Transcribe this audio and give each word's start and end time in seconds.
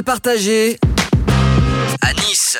Parole 0.00 0.04
partagée 0.04 0.78
à 2.00 2.12
Nice. 2.14 2.56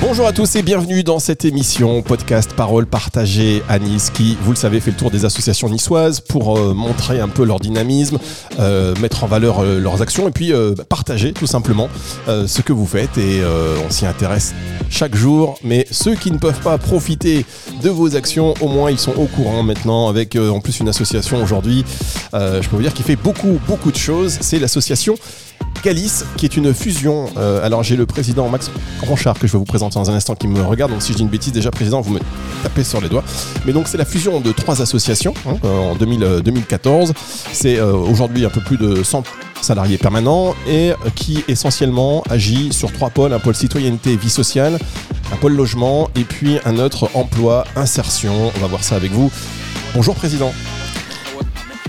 Bonjour 0.00 0.26
à 0.28 0.32
tous 0.32 0.54
et 0.54 0.62
bienvenue 0.62 1.02
dans 1.02 1.18
cette 1.18 1.44
émission 1.44 2.02
podcast 2.02 2.52
Parole 2.52 2.86
partagée 2.86 3.62
à 3.68 3.78
Nice 3.78 4.10
qui, 4.10 4.36
vous 4.42 4.52
le 4.52 4.56
savez, 4.56 4.80
fait 4.80 4.92
le 4.92 4.96
tour 4.96 5.10
des 5.10 5.24
associations 5.24 5.68
niçoises 5.68 6.20
pour 6.20 6.56
euh, 6.56 6.72
montrer 6.72 7.20
un 7.20 7.28
peu 7.28 7.44
leur 7.44 7.58
dynamisme, 7.58 8.18
euh, 8.60 8.94
mettre 9.00 9.24
en 9.24 9.26
valeur 9.26 9.60
euh, 9.60 9.80
leurs 9.80 10.00
actions 10.00 10.28
et 10.28 10.30
puis 10.30 10.52
partager 10.88 11.32
tout 11.32 11.46
simplement 11.46 11.88
ce 12.26 12.62
que 12.62 12.72
vous 12.72 12.86
faites 12.86 13.18
et 13.18 13.42
on 13.84 13.90
s'y 13.90 14.06
intéresse 14.06 14.54
chaque 14.90 15.16
jour. 15.16 15.58
Mais 15.64 15.86
ceux 15.90 16.14
qui 16.14 16.30
ne 16.30 16.38
peuvent 16.38 16.60
pas 16.60 16.78
profiter 16.78 17.44
de 17.82 17.88
vos 17.88 18.14
actions, 18.14 18.54
au 18.60 18.68
moins 18.68 18.90
ils 18.90 18.98
sont 18.98 19.14
au 19.16 19.26
courant 19.26 19.62
maintenant 19.62 20.08
avec 20.08 20.36
en 20.36 20.60
plus 20.60 20.80
une 20.80 20.88
association 20.88 21.42
aujourd'hui, 21.42 21.84
je 22.32 22.68
peux 22.68 22.76
vous 22.76 22.82
dire, 22.82 22.94
qui 22.94 23.02
fait 23.02 23.16
beaucoup 23.16 23.58
beaucoup 23.66 23.90
de 23.90 23.96
choses. 23.96 24.38
C'est 24.40 24.58
l'association 24.58 25.16
Galice, 25.82 26.24
qui 26.36 26.46
est 26.46 26.56
une 26.56 26.74
fusion. 26.74 27.26
Euh, 27.36 27.64
alors 27.64 27.82
j'ai 27.82 27.96
le 27.96 28.06
président 28.06 28.48
Max 28.48 28.70
Ronchard 29.02 29.38
que 29.38 29.46
je 29.46 29.52
vais 29.52 29.58
vous 29.58 29.64
présenter 29.64 29.94
dans 29.94 30.10
un 30.10 30.14
instant 30.14 30.34
qui 30.34 30.48
me 30.48 30.62
regarde. 30.62 30.90
Donc 30.90 31.02
si 31.02 31.12
je 31.12 31.18
dis 31.18 31.22
une 31.22 31.28
bêtise, 31.28 31.52
déjà 31.52 31.70
président, 31.70 32.00
vous 32.00 32.14
me 32.14 32.20
tapez 32.62 32.84
sur 32.84 33.00
les 33.00 33.08
doigts. 33.08 33.24
Mais 33.64 33.72
donc 33.72 33.88
c'est 33.88 33.98
la 33.98 34.04
fusion 34.04 34.40
de 34.40 34.52
trois 34.52 34.82
associations 34.82 35.34
hein, 35.46 35.56
en 35.68 35.94
2000, 35.94 36.22
euh, 36.22 36.40
2014. 36.40 37.12
C'est 37.52 37.78
euh, 37.78 37.92
aujourd'hui 37.92 38.44
un 38.44 38.50
peu 38.50 38.60
plus 38.60 38.76
de 38.76 39.02
100 39.02 39.24
salariés 39.60 39.98
permanents 39.98 40.54
et 40.68 40.92
qui 41.16 41.44
essentiellement 41.48 42.22
agit 42.30 42.72
sur 42.72 42.92
trois 42.92 43.10
pôles 43.10 43.32
un 43.32 43.40
pôle 43.40 43.56
citoyenneté 43.56 44.12
et 44.12 44.16
vie 44.16 44.30
sociale, 44.30 44.78
un 45.32 45.36
pôle 45.36 45.54
logement 45.54 46.08
et 46.14 46.22
puis 46.24 46.58
un 46.64 46.78
autre 46.78 47.10
emploi 47.14 47.64
insertion. 47.74 48.52
On 48.56 48.60
va 48.60 48.66
voir 48.68 48.84
ça 48.84 48.94
avec 48.94 49.10
vous. 49.10 49.32
Bonjour 49.94 50.14
président. 50.14 50.52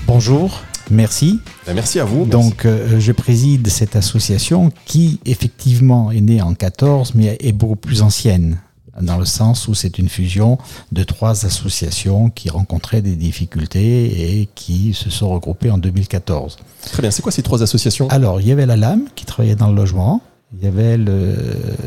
Bonjour, 0.08 0.64
merci. 0.90 1.40
Ben, 1.66 1.74
Merci 1.74 2.00
à 2.00 2.06
vous. 2.06 2.26
Donc, 2.26 2.66
euh, 2.66 3.00
je 3.00 3.12
préside 3.12 3.68
cette 3.68 3.96
association 3.96 4.72
qui, 4.86 5.20
effectivement, 5.26 6.12
est 6.12 6.22
née 6.22 6.42
en 6.42 6.54
14, 6.54 7.14
mais 7.16 7.38
est 7.40 7.52
beaucoup 7.52 7.76
plus 7.76 8.02
ancienne, 8.02 8.58
dans 9.02 9.18
le 9.18 9.26
sens 9.26 9.68
où 9.68 9.74
c'est 9.74 9.98
une 10.00 10.10
fusion 10.10 10.58
de 10.92 11.04
trois 11.04 11.46
associations 11.46 12.30
qui 12.30 12.50
rencontraient 12.50 13.02
des 13.02 13.16
difficultés 13.16 14.40
et 14.42 14.50
qui 14.56 14.94
se 14.94 15.10
sont 15.10 15.30
regroupées 15.30 15.72
en 15.72 15.78
2014. 15.78 16.58
Très 16.92 17.02
bien. 17.02 17.12
C'est 17.12 17.22
quoi 17.22 17.32
ces 17.32 17.44
trois 17.44 17.64
associations? 17.64 18.10
Alors, 18.10 18.42
il 18.42 18.48
y 18.48 18.52
avait 18.52 18.66
la 18.66 18.78
LAM 18.78 19.04
qui 19.16 19.26
travaillait 19.26 19.56
dans 19.56 19.70
le 19.70 19.76
logement. 19.76 20.22
Il 20.58 20.64
y 20.64 20.68
avait 20.68 20.98
le 20.98 21.36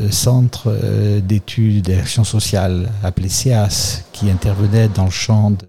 centre 0.09 0.67
euh, 0.67 1.19
d'études 1.19 1.89
et 1.89 1.95
d'action 1.95 2.23
sociale 2.23 2.89
appelé 3.03 3.27
CEAS 3.27 4.03
qui 4.13 4.29
intervenait 4.29 4.87
dans 4.87 5.03
le 5.03 5.11
champ 5.11 5.51
de 5.51 5.67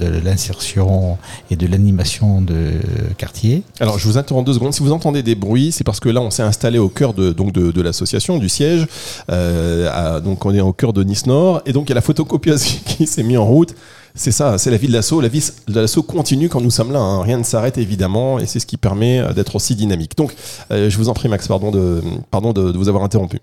de 0.00 0.06
l'insertion 0.06 1.18
et 1.50 1.56
de 1.56 1.66
l'animation 1.66 2.40
de 2.40 2.72
quartier. 3.16 3.62
Alors, 3.80 3.98
je 3.98 4.08
vous 4.08 4.18
interromps 4.18 4.44
deux 4.44 4.54
secondes. 4.54 4.74
Si 4.74 4.82
vous 4.82 4.92
entendez 4.92 5.22
des 5.22 5.34
bruits, 5.34 5.70
c'est 5.72 5.84
parce 5.84 6.00
que 6.00 6.08
là, 6.08 6.20
on 6.20 6.30
s'est 6.30 6.42
installé 6.42 6.78
au 6.78 6.88
cœur 6.88 7.14
de, 7.14 7.32
donc 7.32 7.52
de, 7.52 7.82
l'association, 7.82 8.38
du 8.38 8.48
siège. 8.48 8.86
Euh, 9.30 10.20
donc, 10.20 10.44
on 10.44 10.54
est 10.54 10.60
au 10.60 10.72
cœur 10.72 10.92
de 10.92 11.04
Nice 11.04 11.26
Nord. 11.26 11.62
Et 11.66 11.72
donc, 11.72 11.86
il 11.86 11.90
y 11.90 11.92
a 11.92 11.94
la 11.96 12.00
photocopieuse 12.00 12.64
qui, 12.86 13.06
s'est 13.06 13.22
mise 13.22 13.38
en 13.38 13.46
route. 13.46 13.74
C'est 14.16 14.32
ça, 14.32 14.58
c'est 14.58 14.70
la 14.70 14.76
vie 14.76 14.88
de 14.88 14.92
l'assaut. 14.92 15.20
La 15.20 15.28
vie 15.28 15.44
de 15.68 15.80
l'assaut 15.80 16.02
continue 16.02 16.48
quand 16.48 16.60
nous 16.60 16.70
sommes 16.70 16.92
là. 16.92 17.00
hein. 17.00 17.22
Rien 17.22 17.38
ne 17.38 17.44
s'arrête, 17.44 17.78
évidemment. 17.78 18.38
Et 18.38 18.46
c'est 18.46 18.60
ce 18.60 18.66
qui 18.66 18.76
permet 18.76 19.22
d'être 19.34 19.56
aussi 19.56 19.74
dynamique. 19.74 20.16
Donc, 20.16 20.34
euh, 20.70 20.90
je 20.90 20.96
vous 20.96 21.08
en 21.08 21.14
prie, 21.14 21.28
Max, 21.28 21.46
pardon 21.46 21.70
de, 21.70 22.00
pardon 22.30 22.52
de 22.52 22.76
vous 22.76 22.88
avoir 22.88 23.04
interrompu. 23.04 23.40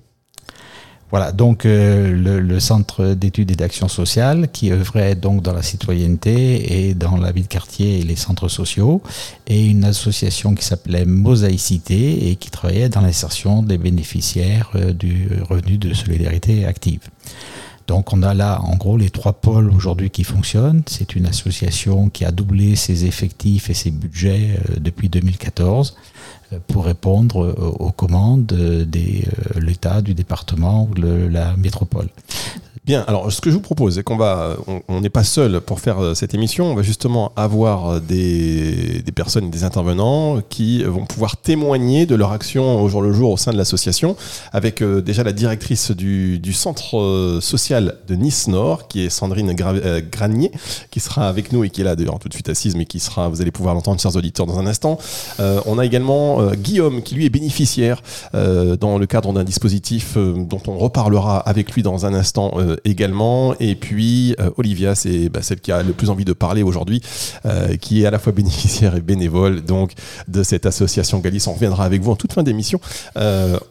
Voilà, 1.11 1.33
donc 1.33 1.65
euh, 1.65 2.39
le, 2.39 2.59
centre 2.61 3.13
d'études 3.13 3.51
et 3.51 3.55
d'action 3.55 3.89
sociale 3.89 4.47
qui 4.51 4.71
œuvrait 4.71 5.15
donc 5.15 5.41
dans 5.41 5.53
la 5.53 5.61
citoyenneté 5.61 6.87
et 6.87 6.93
dans 6.93 7.17
la 7.17 7.33
vie 7.33 7.41
de 7.41 7.47
quartier 7.47 7.99
et 7.99 8.03
les 8.03 8.15
centres 8.15 8.47
sociaux, 8.47 9.01
et 9.45 9.65
une 9.65 9.83
association 9.83 10.55
qui 10.55 10.63
s'appelait 10.63 11.05
Mosaïcité 11.05 12.29
et 12.29 12.37
qui 12.37 12.49
travaillait 12.49 12.87
dans 12.87 13.01
l'insertion 13.01 13.61
des 13.61 13.77
bénéficiaires 13.77 14.71
euh, 14.75 14.93
du 14.93 15.27
revenu 15.49 15.77
de 15.77 15.93
solidarité 15.93 16.65
active. 16.65 17.01
Donc 17.87 18.13
on 18.13 18.23
a 18.23 18.33
là 18.33 18.61
en 18.63 18.77
gros 18.77 18.95
les 18.95 19.09
trois 19.09 19.33
pôles 19.33 19.69
aujourd'hui 19.69 20.09
qui 20.09 20.23
fonctionnent. 20.23 20.81
C'est 20.85 21.13
une 21.15 21.25
association 21.25 22.09
qui 22.09 22.23
a 22.23 22.31
doublé 22.31 22.77
ses 22.77 23.05
effectifs 23.05 23.69
et 23.69 23.73
ses 23.73 23.91
budgets 23.91 24.59
euh, 24.69 24.79
depuis 24.79 25.09
2014 25.09 25.97
euh, 25.97 26.40
pour 26.67 26.85
répondre 26.85 27.43
euh, 27.43 27.53
aux 27.79 27.91
commandes 27.91 28.45
de 28.45 28.85
l'État, 29.59 30.01
du 30.01 30.13
département 30.13 30.87
ou 30.89 30.93
de 30.93 31.27
la 31.27 31.55
métropole. 31.57 32.09
Bien, 32.83 33.01
alors 33.07 33.31
ce 33.31 33.41
que 33.41 33.51
je 33.51 33.55
vous 33.55 33.61
propose, 33.61 33.93
c'est 33.95 34.03
qu'on 34.03 34.17
va, 34.17 34.55
on- 34.87 35.01
n'est 35.01 35.09
pas 35.11 35.23
seul 35.23 35.61
pour 35.61 35.79
faire 35.79 35.99
euh, 35.99 36.13
cette 36.15 36.33
émission. 36.33 36.65
On 36.65 36.73
va 36.73 36.81
justement 36.81 37.31
avoir 37.35 37.87
euh, 37.87 37.99
des, 37.99 39.03
des 39.05 39.11
personnes, 39.11 39.51
des 39.51 39.63
intervenants 39.63 40.41
qui 40.49 40.83
vont 40.83 41.05
pouvoir 41.05 41.37
témoigner 41.37 42.07
de 42.07 42.15
leur 42.15 42.31
action 42.31 42.81
au 42.81 42.89
jour 42.89 43.03
le 43.03 43.13
jour 43.13 43.29
au 43.31 43.37
sein 43.37 43.51
de 43.51 43.57
l'association, 43.57 44.15
avec 44.51 44.81
euh, 44.81 44.99
déjà 44.99 45.23
la 45.23 45.31
directrice 45.31 45.91
du, 45.91 46.39
du 46.39 46.53
centre 46.53 47.37
social 47.39 47.97
de 48.07 48.15
Nice 48.15 48.47
Nord, 48.47 48.87
qui 48.87 49.05
est 49.05 49.09
Sandrine 49.11 49.51
Gra- 49.53 50.01
Granier, 50.09 50.51
qui 50.89 50.99
sera 50.99 51.29
avec 51.29 51.51
nous 51.51 51.63
et 51.63 51.69
qui 51.69 51.81
est 51.81 51.83
là 51.83 51.95
d'ailleurs 51.95 52.17
tout 52.17 52.29
de 52.29 52.33
suite 52.33 52.49
assise, 52.49 52.75
mais 52.75 52.85
qui 52.85 52.99
sera, 52.99 53.29
vous 53.29 53.41
allez 53.43 53.51
pouvoir 53.51 53.75
l'entendre, 53.75 54.01
chers 54.01 54.15
auditeurs, 54.15 54.47
dans 54.47 54.57
un 54.57 54.65
instant. 54.65 54.97
On 55.39 55.77
a 55.77 55.85
également 55.85 56.51
Guillaume, 56.53 57.03
qui 57.03 57.13
lui 57.13 57.25
est 57.27 57.29
bénéficiaire 57.29 58.01
dans 58.33 58.97
le 58.97 59.05
cadre 59.05 59.33
d'un 59.33 59.43
dispositif 59.43 60.17
dont 60.17 60.61
on 60.67 60.77
reparlera 60.79 61.37
avec 61.39 61.71
lui 61.73 61.83
dans 61.83 62.05
un 62.07 62.13
instant 62.15 62.53
euh, 62.71 62.77
également. 62.85 63.55
Et 63.59 63.75
puis 63.75 64.35
euh, 64.39 64.49
Olivia, 64.57 64.95
c'est 64.95 65.29
bah, 65.29 65.41
celle 65.41 65.59
qui 65.59 65.71
a 65.71 65.83
le 65.83 65.93
plus 65.93 66.09
envie 66.09 66.25
de 66.25 66.33
parler 66.33 66.63
aujourd'hui, 66.63 67.01
euh, 67.45 67.75
qui 67.77 68.03
est 68.03 68.05
à 68.05 68.11
la 68.11 68.19
fois 68.19 68.31
bénéficiaire 68.33 68.95
et 68.95 69.01
bénévole 69.01 69.61
donc 69.61 69.91
de 70.27 70.43
cette 70.43 70.65
association 70.65 71.19
Galice. 71.19 71.47
On 71.47 71.53
reviendra 71.53 71.85
avec 71.85 72.01
vous 72.01 72.11
en 72.11 72.15
toute 72.15 72.33
fin 72.33 72.43
d'émission, 72.43 72.79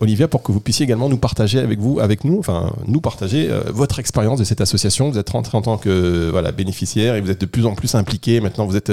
Olivia, 0.00 0.28
pour 0.28 0.42
que 0.42 0.52
vous 0.52 0.60
puissiez 0.60 0.84
également 0.84 1.08
nous 1.08 1.16
partager 1.16 1.58
avec 1.58 1.78
vous, 1.78 2.00
avec 2.00 2.24
nous, 2.24 2.38
enfin 2.38 2.72
nous 2.86 3.00
partager 3.00 3.48
votre 3.68 3.98
expérience 3.98 4.38
de 4.38 4.44
cette 4.44 4.60
association. 4.60 5.10
Vous 5.10 5.18
êtes 5.18 5.30
rentré 5.30 5.56
en 5.56 5.62
tant 5.62 5.78
que 5.78 6.28
voilà 6.30 6.52
bénéficiaire 6.52 7.14
et 7.14 7.20
vous 7.20 7.30
êtes 7.30 7.40
de 7.40 7.46
plus 7.46 7.66
en 7.66 7.74
plus 7.74 7.94
impliqué. 7.94 8.40
Maintenant, 8.40 8.66
vous 8.66 8.76
êtes 8.76 8.92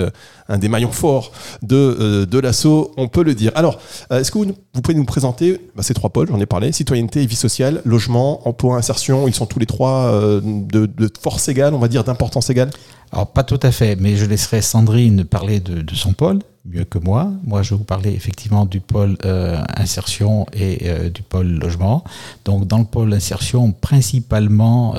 un 0.50 0.58
des 0.58 0.70
maillons 0.70 0.92
forts 0.92 1.32
de 1.62 2.26
de 2.26 2.40
l'assaut, 2.40 2.94
on 2.98 3.08
peut 3.08 3.24
le 3.24 3.36
dire. 3.36 3.52
Alors, 3.56 3.80
est-ce 4.12 4.32
que 4.32 4.40
vous 4.40 4.82
pouvez 4.82 4.96
nous 4.96 5.06
présenter 5.06 5.60
bah, 5.76 5.84
ces 5.84 5.94
trois 5.94 6.10
pôles, 6.10 6.28
j'en 6.28 6.40
ai 6.40 6.46
parlé, 6.46 6.72
citoyenneté 6.72 7.22
et 7.22 7.26
vie 7.26 7.36
sociale, 7.36 7.82
logement, 7.86 8.48
emploi, 8.48 8.78
insertion, 8.78 9.28
ils 9.28 9.36
sont 9.36 9.46
tous 9.46 9.60
les 9.60 9.66
trois 9.66 9.97
euh, 10.06 10.42
de, 10.44 10.90
force 11.22 11.48
égale, 11.50 11.74
on 11.74 11.80
va 11.80 11.88
dire 11.88 12.04
d'importance 12.04 12.50
égale 12.50 12.70
Alors 13.12 13.28
pas 13.28 13.44
tout 13.44 13.60
à 13.64 13.72
fait, 13.72 13.96
mais 13.96 14.16
je 14.16 14.26
laisserai 14.26 14.62
Sandrine 14.62 15.24
parler 15.26 15.60
de, 15.60 15.96
son 15.96 16.14
pôle, 16.14 16.40
mieux 16.66 16.84
que 16.84 16.98
moi. 17.00 17.32
Moi, 17.44 17.64
je 17.64 17.72
vais 17.72 17.78
vous 17.78 17.84
parler 17.84 18.12
effectivement 18.14 18.66
du 18.66 18.80
pôle 18.80 19.18
euh, 19.26 19.62
insertion 19.76 20.46
et 20.54 20.90
euh, 20.90 21.10
du 21.10 21.22
pôle 21.22 21.48
logement. 21.48 22.04
Donc 22.46 22.68
dans 22.68 22.78
le 22.80 22.86
pôle 22.86 23.14
insertion, 23.14 23.72
principalement, 23.72 24.96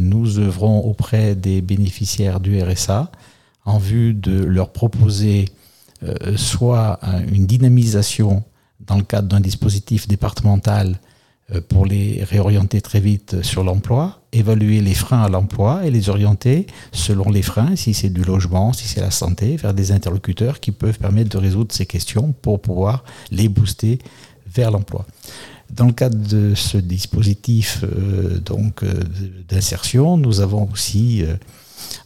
nous 0.00 0.38
œuvrons 0.38 0.80
auprès 0.80 1.34
des 1.34 1.60
bénéficiaires 1.60 2.40
du 2.40 2.60
RSA 2.62 3.10
en 3.64 3.78
vue 3.78 4.12
de 4.14 4.42
leur 4.44 4.70
proposer 4.70 5.46
soit 6.36 6.98
un- 7.02 7.24
une 7.26 7.46
dynamisation 7.46 8.42
dans 8.86 8.96
le 8.96 9.04
cadre 9.04 9.28
d'un 9.28 9.40
dispositif 9.40 10.06
départemental 10.06 10.98
pour 11.68 11.86
les 11.86 12.24
réorienter 12.24 12.80
très 12.80 13.00
vite 13.00 13.42
sur 13.42 13.64
l'emploi, 13.64 14.20
évaluer 14.34 14.80
les 14.80 14.94
freins 14.94 15.22
à 15.22 15.28
l'emploi 15.28 15.86
et 15.86 15.90
les 15.90 16.08
orienter 16.08 16.66
selon 16.92 17.30
les 17.30 17.42
freins, 17.42 17.76
si 17.76 17.94
c'est 17.94 18.10
du 18.10 18.22
logement, 18.22 18.72
si 18.72 18.86
c'est 18.86 19.00
la 19.00 19.10
santé, 19.10 19.56
vers 19.56 19.74
des 19.74 19.92
interlocuteurs 19.92 20.60
qui 20.60 20.72
peuvent 20.72 20.98
permettre 20.98 21.30
de 21.30 21.38
résoudre 21.38 21.72
ces 21.72 21.86
questions 21.86 22.34
pour 22.42 22.60
pouvoir 22.60 23.04
les 23.30 23.48
booster 23.48 23.98
vers 24.52 24.70
l'emploi. 24.70 25.06
Dans 25.70 25.86
le 25.86 25.92
cadre 25.92 26.18
de 26.18 26.54
ce 26.54 26.76
dispositif 26.76 27.84
euh, 27.84 28.38
donc 28.38 28.82
euh, 28.82 28.92
d'insertion, 29.48 30.16
nous 30.16 30.40
avons 30.40 30.68
aussi 30.70 31.24
euh, 31.24 31.34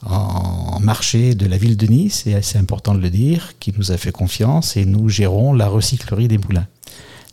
en 0.06 0.78
marché 0.80 1.34
de 1.34 1.46
la 1.46 1.56
ville 1.56 1.76
de 1.76 1.86
Nice, 1.86 2.26
et 2.26 2.40
c'est 2.42 2.58
important 2.58 2.94
de 2.94 3.00
le 3.00 3.10
dire, 3.10 3.54
qui 3.58 3.74
nous 3.76 3.92
a 3.92 3.96
fait 3.96 4.12
confiance 4.12 4.76
et 4.76 4.84
nous 4.84 5.08
gérons 5.08 5.52
la 5.52 5.69
recyclerie 5.69 6.28
des 6.28 6.38
moulins. 6.38 6.66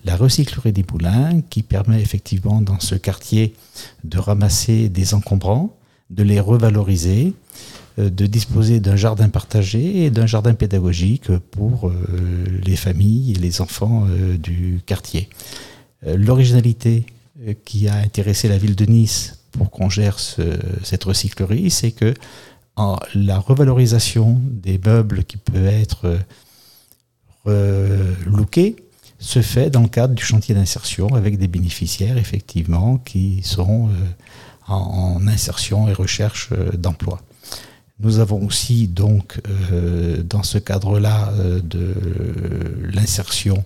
La 0.05 0.15
recyclerie 0.15 0.71
des 0.71 0.85
moulins 0.91 1.41
qui 1.49 1.63
permet 1.63 1.99
effectivement 2.01 2.61
dans 2.61 2.79
ce 2.79 2.95
quartier 2.95 3.55
de 4.03 4.17
ramasser 4.19 4.87
des 4.87 5.13
encombrants, 5.15 5.75
de 6.11 6.21
les 6.23 6.39
revaloriser, 6.39 7.33
euh, 7.97 8.09
de 8.11 8.25
disposer 8.27 8.79
d'un 8.79 8.95
jardin 8.95 9.29
partagé 9.29 10.05
et 10.05 10.11
d'un 10.11 10.27
jardin 10.27 10.53
pédagogique 10.53 11.35
pour 11.51 11.89
euh, 11.89 11.93
les 12.63 12.75
familles 12.75 13.31
et 13.31 13.35
les 13.35 13.61
enfants 13.61 14.05
euh, 14.07 14.37
du 14.37 14.81
quartier. 14.85 15.27
L'originalité 16.05 17.05
qui 17.63 17.87
a 17.87 17.95
intéressé 17.95 18.47
la 18.47 18.59
ville 18.59 18.75
de 18.75 18.85
Nice 18.85 19.39
pour 19.53 19.71
qu'on 19.71 19.89
gère 19.89 20.19
ce- 20.19 20.59
cette 20.83 21.03
recyclerie, 21.05 21.71
c'est 21.71 21.91
que 21.91 22.13
la 23.15 23.39
revalorisation 23.39 24.39
des 24.43 24.77
meubles 24.77 25.23
qui 25.23 25.37
peuvent 25.37 25.65
être 25.65 26.19
euh, 27.47 28.13
se 29.25 29.41
fait 29.41 29.71
dans 29.71 29.81
le 29.81 29.87
cadre 29.87 30.13
du 30.13 30.23
chantier 30.23 30.53
d'insertion 30.53 31.15
avec 31.15 31.39
des 31.39 31.47
bénéficiaires 31.47 32.17
effectivement 32.17 32.97
qui 32.97 33.41
sont 33.41 33.89
euh, 33.89 33.91
en, 34.67 35.17
en 35.17 35.27
insertion 35.27 35.89
et 35.89 35.93
recherche 35.93 36.49
euh, 36.51 36.71
d'emploi. 36.73 37.19
Nous 37.99 38.19
avons 38.19 38.45
aussi 38.45 38.87
donc 38.87 39.41
euh, 39.71 40.21
dans 40.21 40.43
ce 40.43 40.59
cadre-là 40.59 41.31
euh, 41.39 41.59
de 41.59 41.95
l'insertion 42.93 43.63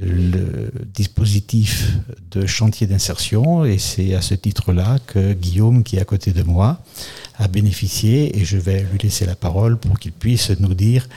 le 0.00 0.70
dispositif 0.92 1.92
de 2.30 2.46
chantier 2.46 2.86
d'insertion 2.86 3.64
et 3.64 3.78
c'est 3.78 4.14
à 4.14 4.22
ce 4.22 4.34
titre-là 4.34 4.98
que 5.06 5.32
Guillaume, 5.32 5.82
qui 5.82 5.96
est 5.96 6.00
à 6.00 6.04
côté 6.04 6.32
de 6.32 6.42
moi, 6.42 6.80
a 7.38 7.48
bénéficié 7.48 8.38
et 8.38 8.44
je 8.44 8.56
vais 8.56 8.86
lui 8.92 8.98
laisser 9.02 9.26
la 9.26 9.34
parole 9.34 9.76
pour 9.76 9.98
qu'il 9.98 10.12
puisse 10.12 10.50
nous 10.60 10.74
dire 10.74 11.08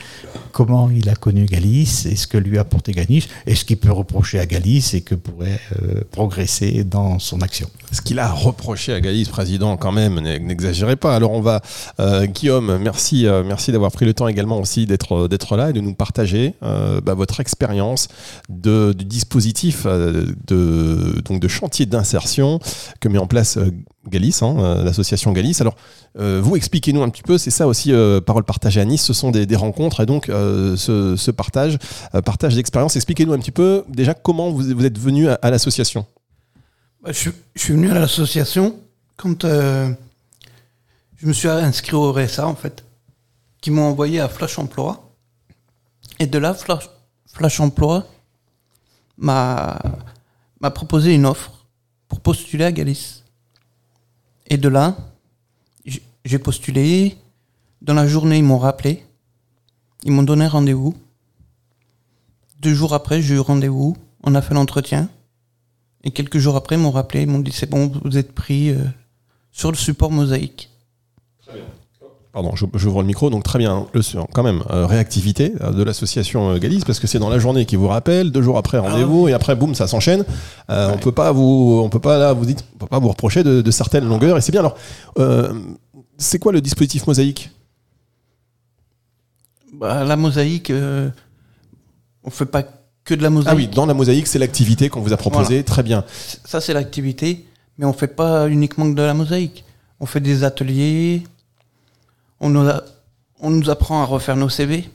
comment 0.52 0.90
il 0.90 1.08
a 1.08 1.14
connu 1.14 1.44
Galice 1.44 2.06
et 2.06 2.16
ce 2.16 2.26
que 2.26 2.38
lui 2.38 2.58
a 2.58 2.62
apporté 2.62 2.92
Galice 2.92 3.28
et 3.46 3.54
ce 3.54 3.64
qu'il 3.64 3.76
peut 3.76 3.92
reprocher 3.92 4.40
à 4.40 4.46
Galice 4.46 4.94
et 4.94 5.02
que 5.02 5.14
pourrait 5.14 5.60
euh, 5.80 6.00
progresser 6.10 6.82
dans 6.84 7.18
son 7.18 7.40
action. 7.40 7.70
Ce 7.92 8.00
qu'il 8.00 8.18
a 8.18 8.30
reproché 8.30 8.92
à 8.92 9.00
Galice, 9.00 9.28
président, 9.28 9.76
quand 9.76 9.92
même, 9.92 10.18
n'exagérez 10.20 10.96
pas. 10.96 11.14
Alors 11.14 11.32
on 11.32 11.40
va, 11.40 11.60
euh, 12.00 12.26
Guillaume, 12.26 12.78
merci, 12.78 13.26
euh, 13.26 13.44
merci 13.44 13.70
d'avoir 13.70 13.92
pris 13.92 14.04
le 14.04 14.14
temps 14.14 14.28
également 14.28 14.58
aussi 14.58 14.86
d'être 14.86 15.56
là 15.56 15.70
et 15.70 15.72
de 15.72 15.80
nous 15.80 15.94
partager 15.94 16.54
bah, 16.60 17.14
votre 17.14 17.40
expérience 17.40 18.08
de, 18.48 18.67
du 18.92 19.04
dispositif 19.04 19.86
de 19.86 21.20
donc 21.24 21.40
de 21.40 21.48
chantier 21.48 21.86
d'insertion 21.86 22.60
que 23.00 23.08
met 23.08 23.18
en 23.18 23.26
place 23.26 23.58
Galice, 24.08 24.42
hein, 24.42 24.82
l'association 24.84 25.32
Galice. 25.32 25.60
Alors 25.60 25.76
euh, 26.18 26.40
vous 26.42 26.56
expliquez-nous 26.56 27.02
un 27.02 27.08
petit 27.10 27.22
peu, 27.22 27.38
c'est 27.38 27.50
ça 27.50 27.66
aussi 27.66 27.92
euh, 27.92 28.20
Parole 28.20 28.44
partagée 28.44 28.80
à 28.80 28.84
Nice, 28.84 29.02
ce 29.02 29.12
sont 29.12 29.30
des, 29.30 29.56
rencontres 29.56 30.00
et 30.00 30.06
donc 30.06 30.28
euh, 30.28 30.76
ce, 30.76 31.30
partage, 31.30 31.78
partage 32.24 32.54
d'expérience. 32.54 32.96
Expliquez-nous 32.96 33.32
un 33.32 33.38
petit 33.38 33.52
peu 33.52 33.84
déjà 33.88 34.14
comment 34.14 34.50
vous, 34.50 34.84
êtes 34.84 34.98
venu 34.98 35.28
à, 35.28 35.50
l'association. 35.50 36.06
Bah, 37.02 37.12
je, 37.12 37.30
suis 37.54 37.72
venu 37.72 37.90
à 37.90 37.94
l'association 37.94 38.76
quand 39.16 39.44
je 39.44 39.94
me 41.26 41.32
suis 41.32 41.48
inscrit 41.48 41.94
au 41.94 42.12
RSA 42.12 42.46
en 42.46 42.56
fait, 42.56 42.84
qui 43.60 43.70
m'ont 43.70 43.84
envoyé 43.84 44.20
à 44.20 44.28
Flash 44.28 44.58
Emploi. 44.58 45.04
Et 46.20 46.26
de 46.26 46.38
là, 46.38 46.54
Flash, 46.54 46.88
Flash 47.32 47.60
Emploi 47.60 48.06
m'a 49.18 49.78
proposé 50.74 51.14
une 51.14 51.26
offre 51.26 51.66
pour 52.08 52.20
postuler 52.20 52.64
à 52.64 52.72
Galice. 52.72 53.24
Et 54.46 54.56
de 54.56 54.68
là, 54.68 54.96
j'ai 56.24 56.38
postulé. 56.38 57.16
Dans 57.82 57.94
la 57.94 58.06
journée, 58.06 58.38
ils 58.38 58.44
m'ont 58.44 58.58
rappelé. 58.58 59.04
Ils 60.04 60.12
m'ont 60.12 60.22
donné 60.22 60.46
rendez-vous. 60.46 60.94
Deux 62.60 62.74
jours 62.74 62.94
après, 62.94 63.20
j'ai 63.20 63.34
eu 63.34 63.40
rendez-vous. 63.40 63.96
On 64.22 64.34
a 64.34 64.42
fait 64.42 64.54
l'entretien. 64.54 65.08
Et 66.02 66.10
quelques 66.10 66.38
jours 66.38 66.56
après, 66.56 66.76
ils 66.76 66.80
m'ont 66.80 66.90
rappelé. 66.90 67.22
Ils 67.22 67.28
m'ont 67.28 67.38
dit 67.38 67.52
c'est 67.52 67.68
bon, 67.68 67.92
vous 68.04 68.16
êtes 68.16 68.32
pris 68.32 68.70
euh, 68.70 68.84
sur 69.52 69.70
le 69.70 69.76
support 69.76 70.10
mosaïque. 70.10 70.70
Pardon, 72.32 72.52
j'ouvre 72.54 73.00
le 73.00 73.06
micro. 73.06 73.30
Donc 73.30 73.42
très 73.42 73.58
bien, 73.58 73.86
le, 73.92 74.02
quand 74.32 74.42
même, 74.42 74.62
euh, 74.70 74.86
réactivité 74.86 75.54
euh, 75.60 75.70
de 75.72 75.82
l'association 75.82 76.56
Galice, 76.58 76.84
parce 76.84 77.00
que 77.00 77.06
c'est 77.06 77.18
dans 77.18 77.30
la 77.30 77.38
journée 77.38 77.64
qui 77.66 77.76
vous 77.76 77.88
rappelle, 77.88 78.30
deux 78.30 78.42
jours 78.42 78.58
après 78.58 78.78
rendez-vous, 78.78 79.26
ah 79.26 79.30
et 79.30 79.32
après 79.32 79.56
boum, 79.56 79.74
ça 79.74 79.86
s'enchaîne. 79.86 80.24
On 80.68 80.98
peut 80.98 81.12
pas 81.12 81.32
vous, 81.32 81.80
on 81.82 81.88
peut 81.88 82.00
pas 82.00 82.18
là, 82.18 82.32
vous 82.32 82.46
dites, 82.46 82.64
on 82.74 82.78
peut 82.78 82.86
pas 82.86 82.98
vous 82.98 83.08
reprocher 83.08 83.42
de, 83.42 83.62
de 83.62 83.70
certaines 83.70 84.06
longueurs, 84.06 84.36
et 84.36 84.40
c'est 84.40 84.52
bien. 84.52 84.60
Alors, 84.60 84.76
c'est 86.18 86.40
quoi 86.40 86.52
le 86.52 86.60
dispositif 86.60 87.06
mosaïque? 87.06 87.50
Bah, 89.72 90.04
La 90.04 90.16
mosaïque, 90.16 90.70
euh, 90.70 91.08
on 92.24 92.30
fait 92.30 92.46
pas 92.46 92.64
que 93.04 93.14
de 93.14 93.22
la 93.22 93.30
mosaïque. 93.30 93.52
Ah 93.52 93.56
oui, 93.56 93.68
dans 93.68 93.86
la 93.86 93.94
mosaïque, 93.94 94.26
c'est 94.26 94.40
l'activité 94.40 94.88
qu'on 94.88 95.00
vous 95.00 95.12
a 95.12 95.16
proposée. 95.16 95.62
Très 95.62 95.84
bien. 95.84 96.04
Ça, 96.44 96.60
c'est 96.60 96.74
l'activité, 96.74 97.46
mais 97.78 97.86
on 97.86 97.92
fait 97.92 98.08
pas 98.08 98.48
uniquement 98.48 98.86
de 98.86 99.00
la 99.00 99.14
mosaïque. 99.14 99.64
On 100.00 100.06
fait 100.06 100.20
des 100.20 100.44
ateliers. 100.44 101.22
On 102.40 102.50
nous, 102.50 102.68
on 103.40 103.50
nous 103.50 103.70
apprend 103.70 104.02
à 104.02 104.04
refaire 104.04 104.36
nos 104.36 104.48
CV. 104.48 104.88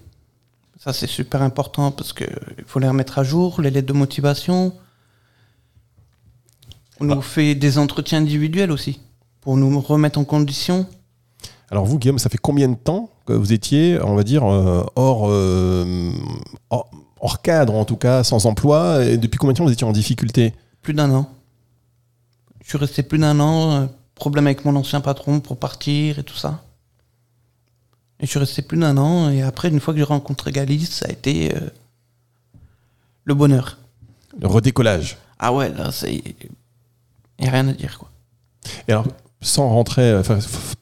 Ça, 0.80 0.94
c'est 0.94 1.08
super 1.08 1.42
important 1.42 1.92
parce 1.92 2.14
qu'il 2.14 2.28
faut 2.66 2.80
les 2.80 2.88
remettre 2.88 3.20
à 3.20 3.24
jour, 3.24 3.62
les 3.62 3.72
lettres 3.72 3.88
de 3.88 3.94
motivation. 3.94 4.74
On 7.00 7.06
nous 7.06 7.20
ah. 7.20 7.22
fait 7.22 7.56
des 7.56 7.78
entretiens 7.78 8.20
individuels 8.20 8.72
aussi 8.72 9.00
pour 9.42 9.58
nous 9.58 9.80
remettre 9.80 10.20
en 10.20 10.24
condition. 10.24 10.86
Alors 11.70 11.86
vous, 11.86 12.00
Guillaume, 12.00 12.20
ça 12.20 12.30
fait 12.30 12.38
combien 12.38 12.70
de 12.70 12.76
temps 12.76 13.10
que 13.26 13.34
vous 13.34 13.54
étiez, 13.54 14.00
on 14.02 14.16
va 14.16 14.24
dire, 14.24 14.44
euh, 14.44 14.84
euh, 14.98 16.12
hors, 16.70 16.90
hors, 17.20 17.42
cadre, 17.42 17.76
en 17.76 17.86
tout 17.86 17.96
cas, 17.96 18.24
sans 18.24 18.46
emploi 18.46 19.06
Et 19.06 19.18
depuis 19.18 19.38
combien 19.38 19.54
de 19.54 19.58
temps 19.58 19.66
vous 19.66 19.72
étiez 19.72 19.88
en 19.88 19.92
difficulté? 19.92 20.54
Plus 20.82 20.94
d'un 20.94 21.12
an. 21.12 21.30
Je 22.64 22.70
suis 22.70 22.78
resté 22.78 23.04
plus 23.04 23.20
d'un 23.20 23.40
an, 23.40 23.72
euh, 23.72 23.86
problème 24.16 24.48
avec 24.48 24.64
mon 24.66 24.76
ancien 24.76 25.02
patron 25.02 25.40
pour 25.42 25.58
partir 25.58 26.20
et 26.20 26.24
tout 26.24 26.36
ça. 26.36 26.64
Et 28.24 28.26
je 28.26 28.32
suis 28.32 28.40
resté 28.40 28.64
plus 28.64 28.80
d'un 28.80 28.98
an, 28.98 29.30
et 29.30 29.44
après, 29.44 29.68
une 29.68 29.80
fois 29.80 29.94
que 29.94 30.00
j'ai 30.00 30.06
rencontré 30.06 30.52
Galice, 30.52 30.90
ça 30.92 31.08
a 31.08 31.12
été 31.12 31.54
le 33.26 33.34
bonheur. 33.34 33.78
Le 34.40 34.48
redécollage. 34.48 35.18
Ah 35.40 35.54
ouais, 35.54 35.70
là, 35.70 35.92
c'est... 35.92 36.24
Il 37.40 37.42
n'y 37.42 37.48
a 37.48 37.52
rien 37.52 37.68
à 37.68 37.74
dire, 37.74 38.00
quoi. 38.00 38.10
Et 38.88 38.94
alors, 38.94 39.06
sans 39.42 39.68
rentrer 39.68 40.04
euh, 40.04 40.24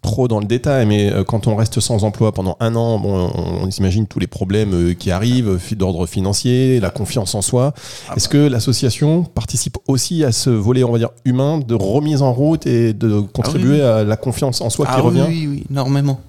trop 0.02 0.28
dans 0.28 0.40
le 0.40 0.46
détail, 0.46 0.86
mais 0.86 1.12
euh, 1.12 1.24
quand 1.24 1.48
on 1.48 1.56
reste 1.56 1.80
sans 1.80 2.04
emploi 2.04 2.32
pendant 2.32 2.58
un 2.60 2.76
an, 2.76 3.00
bon, 3.00 3.32
on, 3.34 3.68
imagine 3.68 4.06
tous 4.06 4.20
les 4.20 4.28
problèmes 4.28 4.74
euh, 4.74 4.94
qui 4.94 5.10
arrivent, 5.12 5.60
d'ordre 5.76 6.06
financier, 6.06 6.80
la 6.80 6.90
confiance 6.92 7.34
en 7.34 7.42
soi. 7.42 7.74
Ah 8.08 8.14
Est-ce 8.16 8.28
bah. 8.28 8.34
que 8.34 8.38
l'association 8.38 9.24
participe 9.24 9.78
aussi 9.88 10.24
à 10.24 10.32
ce 10.32 10.50
volet, 10.50 10.84
on 10.84 10.92
va 10.92 11.00
dire, 11.00 11.10
humain, 11.26 11.60
de 11.60 11.74
remise 11.74 12.22
en 12.22 12.34
route 12.34 12.68
et 12.68 12.94
de 12.94 13.20
contribuer 13.20 13.82
ah 13.82 13.98
à 13.98 14.04
la 14.04 14.18
confiance 14.18 14.62
en 14.62 14.70
soi 14.70 14.86
qui 14.86 14.94
ah 14.96 15.02
revient? 15.02 15.26
Oui, 15.28 15.48
oui, 15.48 15.66
énormément. 15.70 16.20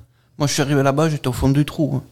Moi, 0.42 0.48
je 0.48 0.54
suis 0.54 0.62
arrivé 0.62 0.82
là-bas, 0.82 1.08
j'étais 1.08 1.28
au 1.28 1.32
fond 1.32 1.50
du 1.50 1.64
trou. 1.64 1.92
Hein. 1.94 2.02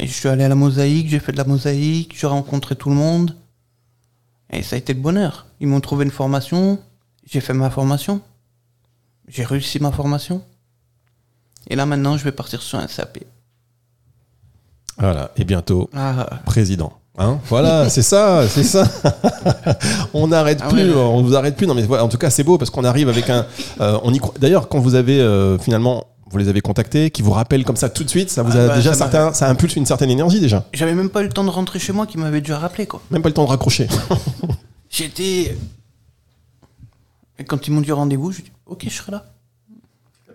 Et 0.00 0.06
je 0.06 0.12
suis 0.14 0.26
allé 0.26 0.42
à 0.42 0.48
la 0.48 0.54
mosaïque, 0.54 1.06
j'ai 1.06 1.18
fait 1.18 1.32
de 1.32 1.36
la 1.36 1.44
mosaïque, 1.44 2.16
j'ai 2.18 2.26
rencontré 2.26 2.76
tout 2.76 2.88
le 2.88 2.94
monde. 2.94 3.36
Et 4.48 4.62
ça 4.62 4.76
a 4.76 4.78
été 4.78 4.94
le 4.94 5.00
bonheur. 5.00 5.44
Ils 5.60 5.66
m'ont 5.66 5.82
trouvé 5.82 6.06
une 6.06 6.10
formation, 6.10 6.78
j'ai 7.30 7.42
fait 7.42 7.52
ma 7.52 7.68
formation. 7.68 8.22
J'ai 9.28 9.44
réussi 9.44 9.80
ma 9.80 9.92
formation. 9.92 10.42
Et 11.68 11.76
là 11.76 11.84
maintenant, 11.84 12.16
je 12.16 12.24
vais 12.24 12.32
partir 12.32 12.62
sur 12.62 12.78
un 12.78 12.88
SAP. 12.88 13.18
Voilà, 14.96 15.30
et 15.36 15.44
bientôt 15.44 15.90
ah. 15.92 16.40
président. 16.46 16.94
Hein? 17.18 17.38
Voilà, 17.50 17.86
c'est 17.90 18.00
ça, 18.00 18.48
c'est 18.48 18.64
ça. 18.64 18.88
on 20.14 20.28
n'arrête 20.28 20.60
ah 20.62 20.70
plus, 20.70 20.90
on 20.94 21.22
vous 21.22 21.36
arrête 21.36 21.54
plus. 21.54 21.66
Non 21.66 21.74
mais 21.74 21.86
en 21.86 22.08
tout 22.08 22.16
cas, 22.16 22.30
c'est 22.30 22.44
beau 22.44 22.56
parce 22.56 22.70
qu'on 22.70 22.84
arrive 22.84 23.10
avec 23.10 23.28
un. 23.28 23.44
Euh, 23.82 23.98
on 24.04 24.14
y 24.14 24.20
D'ailleurs, 24.40 24.70
quand 24.70 24.78
vous 24.78 24.94
avez 24.94 25.20
euh, 25.20 25.58
finalement, 25.58 26.06
vous 26.32 26.38
les 26.38 26.48
avez 26.48 26.62
contactés, 26.62 27.10
qui 27.10 27.22
vous 27.22 27.30
rappellent 27.30 27.64
comme 27.64 27.76
ça 27.76 27.88
tout 27.88 28.04
de 28.04 28.08
suite, 28.08 28.30
ça 28.30 28.42
vous 28.42 28.56
a 28.56 28.60
ah 28.60 28.68
bah, 28.68 28.76
déjà 28.76 28.94
ça, 28.94 29.32
ça 29.32 29.48
impulse 29.48 29.76
une 29.76 29.86
certaine 29.86 30.10
énergie 30.10 30.40
déjà. 30.40 30.66
J'avais 30.72 30.94
même 30.94 31.10
pas 31.10 31.20
eu 31.20 31.26
le 31.26 31.32
temps 31.32 31.44
de 31.44 31.50
rentrer 31.50 31.78
chez 31.78 31.92
moi, 31.92 32.06
qui 32.06 32.18
m'avait 32.18 32.40
déjà 32.40 32.58
rappelé 32.58 32.86
quoi. 32.86 33.02
Même 33.10 33.22
pas 33.22 33.28
le 33.28 33.34
temps 33.34 33.44
de 33.44 33.50
raccrocher. 33.50 33.86
J'étais 34.90 35.56
et 37.38 37.44
quand 37.44 37.66
ils 37.66 37.70
m'ont 37.70 37.80
dit 37.80 37.92
rendez-vous, 37.92 38.32
je 38.32 38.42
dis 38.42 38.52
ok, 38.66 38.84
je 38.84 38.90
serai 38.90 39.12
là. 39.12 39.31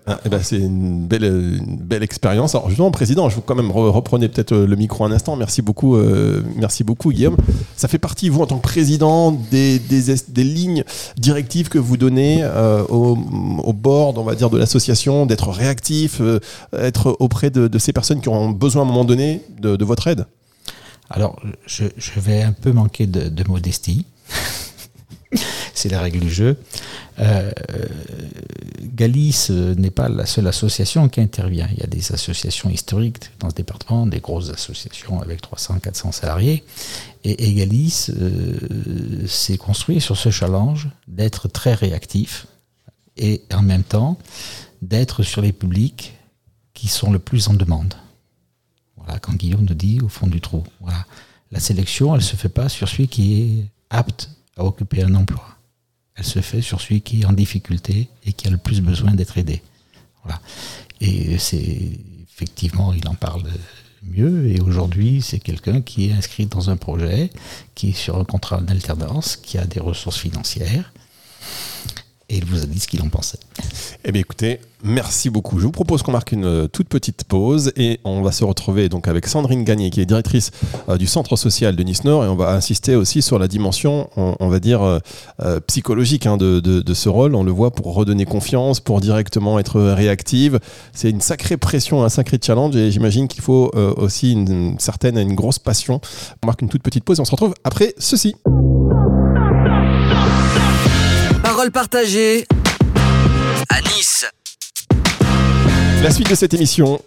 Ah, 0.09 0.21
eh 0.23 0.29
ben 0.29 0.39
c'est 0.41 0.57
une 0.57 1.05
belle, 1.05 1.59
belle 1.61 2.01
expérience. 2.01 2.55
Alors 2.55 2.69
justement, 2.69 2.91
président, 2.91 3.27
je 3.27 3.35
vous 3.35 3.41
quand 3.41 3.55
même 3.55 3.71
reprenez 3.71 4.29
peut-être 4.29 4.53
euh, 4.53 4.65
le 4.65 4.75
micro 4.77 5.03
un 5.03 5.11
instant. 5.11 5.35
Merci 5.35 5.61
beaucoup, 5.61 5.97
euh, 5.97 6.41
merci 6.55 6.85
beaucoup, 6.85 7.11
Guillaume. 7.11 7.35
Ça 7.75 7.89
fait 7.89 7.97
partie, 7.97 8.29
vous, 8.29 8.41
en 8.41 8.47
tant 8.47 8.57
que 8.57 8.63
président, 8.63 9.33
des, 9.33 9.79
des, 9.79 10.15
des 10.29 10.43
lignes 10.45 10.85
directives 11.17 11.67
que 11.67 11.77
vous 11.77 11.97
donnez 11.97 12.39
euh, 12.41 12.83
au, 12.85 13.17
au, 13.65 13.73
board, 13.73 14.17
on 14.17 14.23
va 14.23 14.35
dire, 14.35 14.49
de 14.49 14.57
l'association, 14.57 15.25
d'être 15.25 15.49
réactif, 15.49 16.21
être 16.71 17.17
auprès 17.19 17.49
de, 17.49 17.67
de, 17.67 17.77
ces 17.77 17.91
personnes 17.91 18.21
qui 18.21 18.29
ont 18.29 18.51
besoin 18.51 18.83
à 18.83 18.85
un 18.85 18.87
moment 18.87 19.03
donné 19.03 19.41
de, 19.59 19.75
de 19.75 19.83
votre 19.83 20.07
aide? 20.07 20.25
Alors, 21.09 21.37
je, 21.65 21.83
je, 21.97 22.19
vais 22.21 22.43
un 22.43 22.53
peu 22.53 22.71
manquer 22.71 23.07
de, 23.07 23.27
de 23.27 23.43
modestie 23.49 24.05
c'est 25.73 25.89
la 25.89 26.01
règle 26.01 26.19
du 26.19 26.29
jeu. 26.29 26.57
Euh, 27.19 27.51
Galice 28.81 29.49
n'est 29.49 29.91
pas 29.91 30.09
la 30.09 30.25
seule 30.25 30.47
association 30.47 31.09
qui 31.09 31.21
intervient. 31.21 31.67
Il 31.71 31.79
y 31.79 31.83
a 31.83 31.87
des 31.87 32.11
associations 32.11 32.69
historiques 32.69 33.31
dans 33.39 33.49
ce 33.49 33.55
département, 33.55 34.05
des 34.05 34.19
grosses 34.19 34.49
associations 34.49 35.21
avec 35.21 35.41
300, 35.41 35.79
400 35.79 36.11
salariés. 36.11 36.63
Et, 37.23 37.53
Galice 37.53 38.11
euh, 38.11 39.27
s'est 39.27 39.57
construit 39.57 39.99
sur 39.99 40.17
ce 40.17 40.29
challenge 40.29 40.89
d'être 41.07 41.47
très 41.47 41.73
réactif 41.73 42.47
et 43.17 43.41
en 43.53 43.61
même 43.61 43.83
temps 43.83 44.17
d'être 44.81 45.23
sur 45.23 45.41
les 45.41 45.51
publics 45.51 46.13
qui 46.73 46.87
sont 46.87 47.11
le 47.11 47.19
plus 47.19 47.47
en 47.47 47.53
demande. 47.53 47.95
Voilà, 48.95 49.19
quand 49.19 49.33
Guillaume 49.33 49.65
nous 49.65 49.73
dit 49.73 49.99
au 50.01 50.07
fond 50.07 50.27
du 50.27 50.41
trou. 50.41 50.63
Voilà. 50.79 51.05
La 51.51 51.59
sélection, 51.59 52.13
elle 52.13 52.21
ne 52.21 52.25
se 52.25 52.35
fait 52.35 52.49
pas 52.49 52.69
sur 52.69 52.87
celui 52.87 53.07
qui 53.07 53.41
est 53.41 53.65
apte 53.89 54.29
à 54.57 54.63
occuper 54.63 55.03
un 55.03 55.15
emploi. 55.15 55.56
Elle 56.17 56.25
se 56.25 56.39
fait 56.41 56.61
sur 56.61 56.81
celui 56.81 57.01
qui 57.01 57.21
est 57.21 57.25
en 57.25 57.33
difficulté 57.33 58.09
et 58.25 58.33
qui 58.33 58.47
a 58.47 58.51
le 58.51 58.57
plus 58.57 58.81
besoin 58.81 59.11
d'être 59.13 59.37
aidé. 59.37 59.61
Voilà. 60.23 60.41
Et 60.99 61.37
c'est 61.37 61.99
effectivement, 62.33 62.93
il 62.93 63.07
en 63.07 63.15
parle 63.15 63.43
mieux. 64.03 64.49
Et 64.49 64.59
aujourd'hui, 64.61 65.21
c'est 65.21 65.39
quelqu'un 65.39 65.81
qui 65.81 66.09
est 66.09 66.13
inscrit 66.13 66.47
dans 66.47 66.69
un 66.69 66.77
projet, 66.77 67.29
qui 67.75 67.89
est 67.89 67.93
sur 67.93 68.17
un 68.17 68.25
contrat 68.25 68.61
d'alternance, 68.61 69.35
qui 69.35 69.57
a 69.57 69.65
des 69.65 69.79
ressources 69.79 70.17
financières. 70.17 70.91
Et 72.29 72.37
il 72.37 72.45
vous 72.45 72.61
a 72.61 72.65
dit 72.65 72.79
ce 72.79 72.87
qu'il 72.87 73.01
en 73.01 73.07
pensait. 73.09 73.39
Eh 74.03 74.11
bien 74.11 74.19
écoutez, 74.21 74.59
merci 74.83 75.29
beaucoup. 75.29 75.59
Je 75.59 75.65
vous 75.65 75.71
propose 75.71 76.03
qu'on 76.03 76.11
marque 76.11 76.33
une 76.33 76.43
euh, 76.45 76.67
toute 76.67 76.89
petite 76.89 77.23
pause 77.23 77.71
et 77.77 77.99
on 78.03 78.21
va 78.21 78.31
se 78.33 78.43
retrouver 78.43 78.89
donc 78.89 79.07
avec 79.07 79.27
Sandrine 79.27 79.63
Gagné 79.63 79.89
qui 79.89 80.01
est 80.01 80.05
directrice 80.05 80.51
euh, 80.89 80.97
du 80.97 81.07
centre 81.07 81.37
social 81.37 81.75
de 81.77 81.83
Nice 81.83 82.03
Nord 82.03 82.25
et 82.25 82.27
on 82.27 82.35
va 82.35 82.51
insister 82.51 82.95
aussi 82.95 83.21
sur 83.21 83.39
la 83.39 83.47
dimension, 83.47 84.09
on, 84.17 84.35
on 84.41 84.49
va 84.49 84.59
dire, 84.59 84.81
euh, 84.83 84.99
euh, 85.41 85.59
psychologique 85.61 86.25
hein, 86.25 86.35
de, 86.35 86.59
de- 86.59 86.81
de 86.81 86.93
ce 86.93 87.07
rôle. 87.07 87.33
On 87.33 87.43
le 87.43 87.51
voit 87.51 87.71
pour 87.71 87.93
redonner 87.93 88.25
confiance, 88.25 88.81
pour 88.81 88.99
directement 88.99 89.57
être 89.57 89.79
réactive. 89.79 90.59
C'est 90.93 91.09
une 91.09 91.21
sacrée 91.21 91.55
pression, 91.57 92.03
un 92.03 92.09
sacré 92.09 92.37
challenge 92.43 92.75
et 92.75 92.91
j'imagine 92.91 93.29
qu'il 93.29 93.41
faut 93.41 93.71
euh, 93.75 93.93
aussi 93.95 94.33
une, 94.33 94.51
une 94.51 94.79
certaine, 94.79 95.17
une 95.17 95.33
grosse 95.35 95.59
passion. 95.59 96.01
On 96.43 96.47
marque 96.47 96.61
une 96.61 96.69
toute 96.69 96.83
petite 96.83 97.05
pause 97.05 97.19
et 97.19 97.21
on 97.21 97.25
se 97.25 97.31
retrouve 97.31 97.53
après 97.63 97.93
ceci. 97.97 98.35
Parole 101.67 101.71
partagée 101.71 102.45
à 103.69 103.81
Nice. 103.81 104.25
La 106.01 106.11
suite 106.11 106.29
de 106.29 106.35
cette 106.35 106.53
émission, 106.53 107.01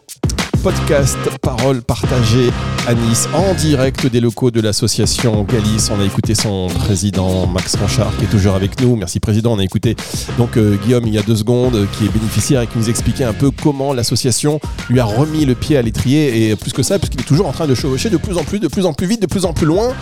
podcast 0.62 1.16
Parole 1.40 1.80
partagée 1.82 2.50
à 2.86 2.92
Nice, 2.94 3.28
en 3.32 3.54
direct 3.54 4.06
des 4.06 4.20
locaux 4.20 4.50
de 4.50 4.60
l'association 4.60 5.44
Galis. 5.44 5.88
On 5.90 6.00
a 6.00 6.04
écouté 6.04 6.34
son 6.34 6.66
président 6.66 7.46
Max 7.46 7.76
Ranchard 7.76 8.14
qui 8.18 8.24
est 8.24 8.28
toujours 8.28 8.54
avec 8.54 8.78
nous. 8.80 8.96
Merci 8.96 9.18
président. 9.18 9.54
On 9.54 9.58
a 9.58 9.64
écouté 9.64 9.96
donc 10.36 10.56
euh, 10.56 10.76
Guillaume 10.76 11.06
il 11.06 11.14
y 11.14 11.18
a 11.18 11.22
deux 11.22 11.36
secondes 11.36 11.76
euh, 11.76 11.86
qui 11.96 12.04
est 12.04 12.12
bénéficiaire 12.12 12.60
et 12.60 12.66
qui 12.66 12.76
nous 12.76 12.90
expliquait 12.90 13.24
un 13.24 13.32
peu 13.32 13.50
comment 13.50 13.94
l'association 13.94 14.60
lui 14.90 15.00
a 15.00 15.04
remis 15.04 15.46
le 15.46 15.54
pied 15.54 15.78
à 15.78 15.82
l'étrier 15.82 16.50
et 16.50 16.56
plus 16.56 16.72
que 16.72 16.82
ça 16.82 16.98
puisqu'il 16.98 17.20
est 17.20 17.24
toujours 17.24 17.46
en 17.46 17.52
train 17.52 17.66
de 17.66 17.74
chevaucher 17.74 18.10
de 18.10 18.18
plus 18.18 18.36
en 18.36 18.44
plus, 18.44 18.58
de 18.58 18.68
plus 18.68 18.84
en 18.84 18.92
plus 18.92 19.06
vite, 19.06 19.22
de 19.22 19.26
plus 19.26 19.46
en 19.46 19.54
plus 19.54 19.66
loin. 19.66 19.94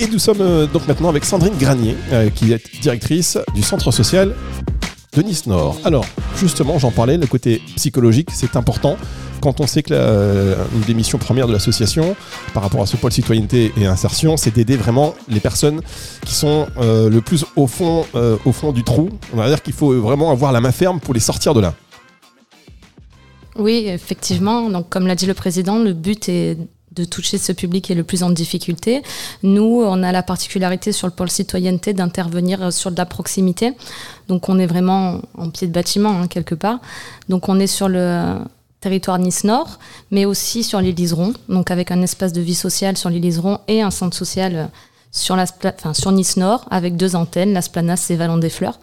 Et 0.00 0.06
nous 0.08 0.18
sommes 0.18 0.40
euh, 0.40 0.66
donc 0.66 0.86
maintenant 0.88 1.08
avec 1.08 1.24
Sandrine 1.24 1.54
Granier 1.58 1.96
euh, 2.12 2.28
qui 2.30 2.52
est 2.52 2.80
directrice 2.80 3.38
du 3.54 3.62
centre 3.62 3.90
social 3.92 4.34
de 5.16 5.22
Nice 5.22 5.46
Nord. 5.46 5.76
Alors, 5.84 6.04
justement, 6.36 6.78
j'en 6.78 6.90
parlais, 6.90 7.16
le 7.16 7.26
côté 7.28 7.62
psychologique, 7.76 8.30
c'est 8.32 8.56
important. 8.56 8.96
Quand 9.40 9.60
on 9.60 9.66
sait 9.68 9.82
que 9.84 9.92
la- 9.94 10.00
euh, 10.00 10.64
une 10.74 10.80
des 10.80 10.94
missions 10.94 11.18
premières 11.18 11.46
de 11.46 11.52
l'association, 11.52 12.16
par 12.52 12.64
rapport 12.64 12.82
à 12.82 12.86
ce 12.86 12.96
pôle 12.96 13.12
citoyenneté 13.12 13.72
et 13.76 13.86
insertion, 13.86 14.36
c'est 14.36 14.52
d'aider 14.52 14.76
vraiment 14.76 15.14
les 15.28 15.38
personnes 15.38 15.80
qui 16.26 16.34
sont 16.34 16.66
le 16.80 17.20
plus 17.20 17.44
au 17.54 17.66
fond, 17.68 18.04
au 18.44 18.52
fond 18.52 18.72
du 18.72 18.82
trou. 18.82 19.10
On 19.32 19.36
va 19.36 19.48
dire 19.48 19.62
qu'il 19.62 19.74
faut 19.74 19.92
vraiment 20.00 20.30
avoir 20.32 20.50
la 20.50 20.60
main 20.60 20.72
ferme 20.72 20.98
pour 20.98 21.14
les 21.14 21.20
sortir 21.20 21.54
de 21.54 21.60
là. 21.60 21.74
Oui, 23.56 23.84
effectivement. 23.86 24.68
Donc, 24.68 24.88
comme 24.88 25.06
l'a 25.06 25.14
dit 25.14 25.26
le 25.26 25.34
président, 25.34 25.78
le 25.78 25.92
but 25.92 26.28
est 26.28 26.58
de 26.94 27.04
toucher 27.04 27.38
ce 27.38 27.52
public 27.52 27.84
qui 27.84 27.92
est 27.92 27.96
le 27.96 28.04
plus 28.04 28.22
en 28.22 28.30
difficulté. 28.30 29.02
Nous, 29.42 29.82
on 29.84 30.02
a 30.02 30.12
la 30.12 30.22
particularité 30.22 30.92
sur 30.92 31.06
le 31.06 31.12
pôle 31.12 31.30
citoyenneté 31.30 31.92
d'intervenir 31.92 32.72
sur 32.72 32.90
de 32.90 32.96
la 32.96 33.06
proximité. 33.06 33.72
Donc, 34.28 34.48
on 34.48 34.58
est 34.58 34.66
vraiment 34.66 35.20
en 35.36 35.50
pied 35.50 35.66
de 35.66 35.72
bâtiment, 35.72 36.20
hein, 36.20 36.28
quelque 36.28 36.54
part. 36.54 36.78
Donc, 37.28 37.48
on 37.48 37.58
est 37.58 37.66
sur 37.66 37.88
le 37.88 38.38
territoire 38.84 39.18
Nice-Nord, 39.18 39.78
mais 40.10 40.26
aussi 40.26 40.62
sur 40.62 40.78
l'île 40.80 40.94
Liseron, 40.94 41.32
donc 41.48 41.70
avec 41.70 41.90
un 41.90 42.02
espace 42.02 42.34
de 42.34 42.42
vie 42.42 42.54
sociale 42.54 42.98
sur 42.98 43.08
l'île 43.08 43.22
Liseron 43.22 43.58
et 43.66 43.80
un 43.80 43.90
centre 43.90 44.14
social 44.14 44.52
euh, 44.54 44.66
sur, 45.10 45.36
la, 45.36 45.46
enfin, 45.64 45.94
sur 45.94 46.12
Nice-Nord, 46.12 46.66
avec 46.70 46.96
deux 46.96 47.16
antennes, 47.16 47.54
Las 47.54 47.70
Planas 47.70 48.08
et 48.10 48.16
Vallon 48.16 48.36
des 48.36 48.50
Fleurs. 48.50 48.78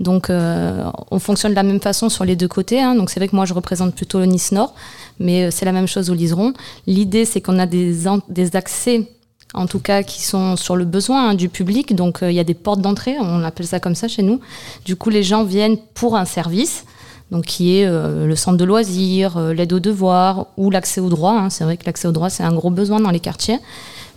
Donc, 0.00 0.30
euh, 0.30 0.84
on 1.10 1.18
fonctionne 1.18 1.52
de 1.52 1.56
la 1.56 1.62
même 1.62 1.80
façon 1.80 2.08
sur 2.08 2.24
les 2.24 2.36
deux 2.36 2.48
côtés. 2.48 2.80
hein. 2.80 2.94
Donc, 2.94 3.10
c'est 3.10 3.20
vrai 3.20 3.28
que 3.28 3.36
moi, 3.36 3.44
je 3.46 3.54
représente 3.54 3.94
plutôt 3.94 4.18
le 4.18 4.26
Nice 4.26 4.52
Nord, 4.52 4.74
mais 5.18 5.44
euh, 5.44 5.50
c'est 5.50 5.64
la 5.64 5.72
même 5.72 5.86
chose 5.86 6.10
au 6.10 6.14
Liseron. 6.14 6.52
L'idée, 6.86 7.24
c'est 7.24 7.40
qu'on 7.40 7.58
a 7.58 7.66
des, 7.66 7.94
des 8.28 8.56
accès, 8.56 9.08
en 9.54 9.66
tout 9.66 9.78
cas, 9.80 10.02
qui 10.02 10.22
sont 10.22 10.56
sur 10.56 10.76
le 10.76 10.84
besoin 10.84 11.30
hein, 11.30 11.34
du 11.34 11.48
public. 11.48 11.94
Donc, 11.94 12.22
euh, 12.22 12.30
il 12.30 12.34
y 12.34 12.40
a 12.40 12.44
des 12.44 12.54
portes 12.54 12.80
d'entrée, 12.80 13.16
on 13.20 13.42
appelle 13.42 13.66
ça 13.66 13.80
comme 13.80 13.94
ça 13.94 14.08
chez 14.08 14.22
nous. 14.22 14.40
Du 14.84 14.96
coup, 14.96 15.10
les 15.10 15.22
gens 15.22 15.44
viennent 15.44 15.78
pour 15.94 16.16
un 16.16 16.24
service. 16.24 16.84
Donc, 17.32 17.46
qui 17.46 17.78
est 17.78 17.88
le 17.90 18.36
centre 18.36 18.56
de 18.56 18.64
loisirs, 18.64 19.36
l'aide 19.52 19.72
aux 19.72 19.80
devoirs 19.80 20.46
ou 20.56 20.70
l'accès 20.70 21.00
aux 21.00 21.08
droits. 21.08 21.36
hein. 21.36 21.50
C'est 21.50 21.64
vrai 21.64 21.76
que 21.76 21.84
l'accès 21.84 22.06
aux 22.06 22.12
droits, 22.12 22.30
c'est 22.30 22.44
un 22.44 22.54
gros 22.54 22.70
besoin 22.70 23.00
dans 23.00 23.10
les 23.10 23.18
quartiers. 23.18 23.58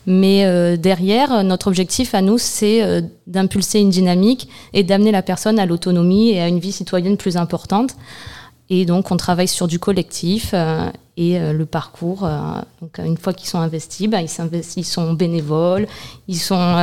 Mais 0.06 0.46
euh, 0.46 0.78
derrière, 0.78 1.32
euh, 1.32 1.44
notre 1.44 1.68
objectif 1.68 2.16
à 2.16 2.22
nous, 2.22 2.38
c'est 2.38 2.84
euh, 2.84 3.02
d'impulser 3.28 3.80
une 3.80 3.90
dynamique 3.90 4.50
et 4.74 4.84
d'amener 4.84 5.12
la 5.12 5.22
personne 5.22 5.60
à 5.60 5.66
l'autonomie 5.66 6.32
et 6.32 6.42
à 6.42 6.48
une 6.48 6.60
vie 6.60 6.72
citoyenne 6.72 7.18
plus 7.18 7.38
importante. 7.38 7.96
Et 8.70 8.86
donc, 8.86 9.12
on 9.12 9.18
travaille 9.18 9.48
sur 9.48 9.68
du 9.68 9.80
collectif 9.80 10.54
et 11.18 11.40
le 11.40 11.66
parcours. 11.66 12.30
donc, 12.82 13.00
une 13.00 13.18
fois 13.18 13.34
qu'ils 13.34 13.50
sont 13.50 13.58
investis, 13.58 14.08
bah, 14.08 14.22
ils, 14.22 14.86
sont 14.86 15.14
bénévoles, 15.14 15.88
ils 16.28 16.38
sont 16.38 16.78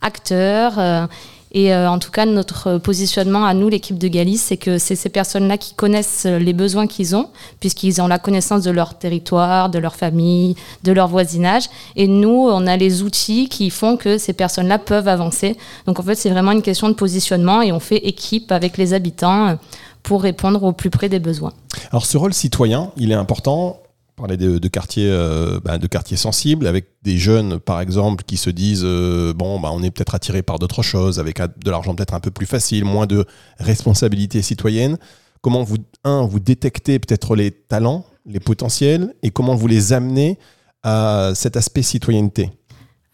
acteurs. 0.00 1.08
Et 1.52 1.74
euh, 1.74 1.88
en 1.88 1.98
tout 1.98 2.10
cas, 2.10 2.24
notre 2.24 2.78
positionnement 2.78 3.44
à 3.44 3.52
nous, 3.52 3.68
l'équipe 3.68 3.98
de 3.98 4.08
Galice, 4.08 4.42
c'est 4.42 4.56
que 4.56 4.78
c'est 4.78 4.96
ces 4.96 5.10
personnes-là 5.10 5.58
qui 5.58 5.74
connaissent 5.74 6.24
les 6.24 6.54
besoins 6.54 6.86
qu'ils 6.86 7.14
ont, 7.14 7.28
puisqu'ils 7.60 8.00
ont 8.00 8.06
la 8.06 8.18
connaissance 8.18 8.62
de 8.62 8.70
leur 8.70 8.94
territoire, 8.94 9.68
de 9.68 9.78
leur 9.78 9.94
famille, 9.94 10.56
de 10.82 10.92
leur 10.92 11.08
voisinage. 11.08 11.64
Et 11.94 12.08
nous, 12.08 12.48
on 12.50 12.66
a 12.66 12.78
les 12.78 13.02
outils 13.02 13.48
qui 13.48 13.68
font 13.68 13.98
que 13.98 14.16
ces 14.16 14.32
personnes-là 14.32 14.78
peuvent 14.78 15.08
avancer. 15.08 15.58
Donc 15.86 16.00
en 16.00 16.02
fait, 16.02 16.14
c'est 16.14 16.30
vraiment 16.30 16.52
une 16.52 16.62
question 16.62 16.88
de 16.88 16.94
positionnement 16.94 17.60
et 17.60 17.70
on 17.70 17.80
fait 17.80 18.06
équipe 18.06 18.50
avec 18.50 18.78
les 18.78 18.94
habitants 18.94 19.48
euh, 19.48 19.54
pour 20.02 20.22
répondre 20.22 20.62
au 20.62 20.72
plus 20.72 20.90
près 20.90 21.08
des 21.08 21.20
besoins. 21.20 21.52
Alors 21.90 22.06
ce 22.06 22.16
rôle 22.16 22.32
citoyen, 22.32 22.90
il 22.96 23.12
est 23.12 23.16
important. 23.16 23.81
Parlait 24.14 24.36
de, 24.36 24.68
quartiers, 24.68 25.10
euh, 25.10 25.58
bah, 25.64 25.78
de 25.78 25.86
quartiers 25.86 26.18
sensibles, 26.18 26.66
avec 26.66 26.86
des 27.02 27.16
jeunes, 27.16 27.58
par 27.58 27.80
exemple, 27.80 28.24
qui 28.24 28.36
se 28.36 28.50
disent 28.50 28.84
euh, 28.84 29.32
bon, 29.32 29.58
bah, 29.58 29.70
on 29.72 29.82
est 29.82 29.90
peut-être 29.90 30.14
attiré 30.14 30.42
par 30.42 30.58
d'autres 30.58 30.82
choses, 30.82 31.18
avec 31.18 31.40
de 31.40 31.70
l'argent 31.70 31.94
peut-être 31.94 32.14
un 32.14 32.20
peu 32.20 32.30
plus 32.30 32.46
facile, 32.46 32.84
moins 32.84 33.06
de 33.06 33.24
responsabilités 33.58 34.42
citoyennes. 34.42 34.98
Comment 35.40 35.62
vous, 35.62 35.78
un, 36.04 36.26
vous 36.26 36.40
détectez 36.40 36.98
peut-être 36.98 37.34
les 37.34 37.50
talents, 37.50 38.04
les 38.26 38.38
potentiels, 38.38 39.14
et 39.22 39.30
comment 39.30 39.54
vous 39.54 39.66
les 39.66 39.92
amenez 39.92 40.38
à 40.82 41.32
cet 41.34 41.56
aspect 41.56 41.82
citoyenneté? 41.82 42.50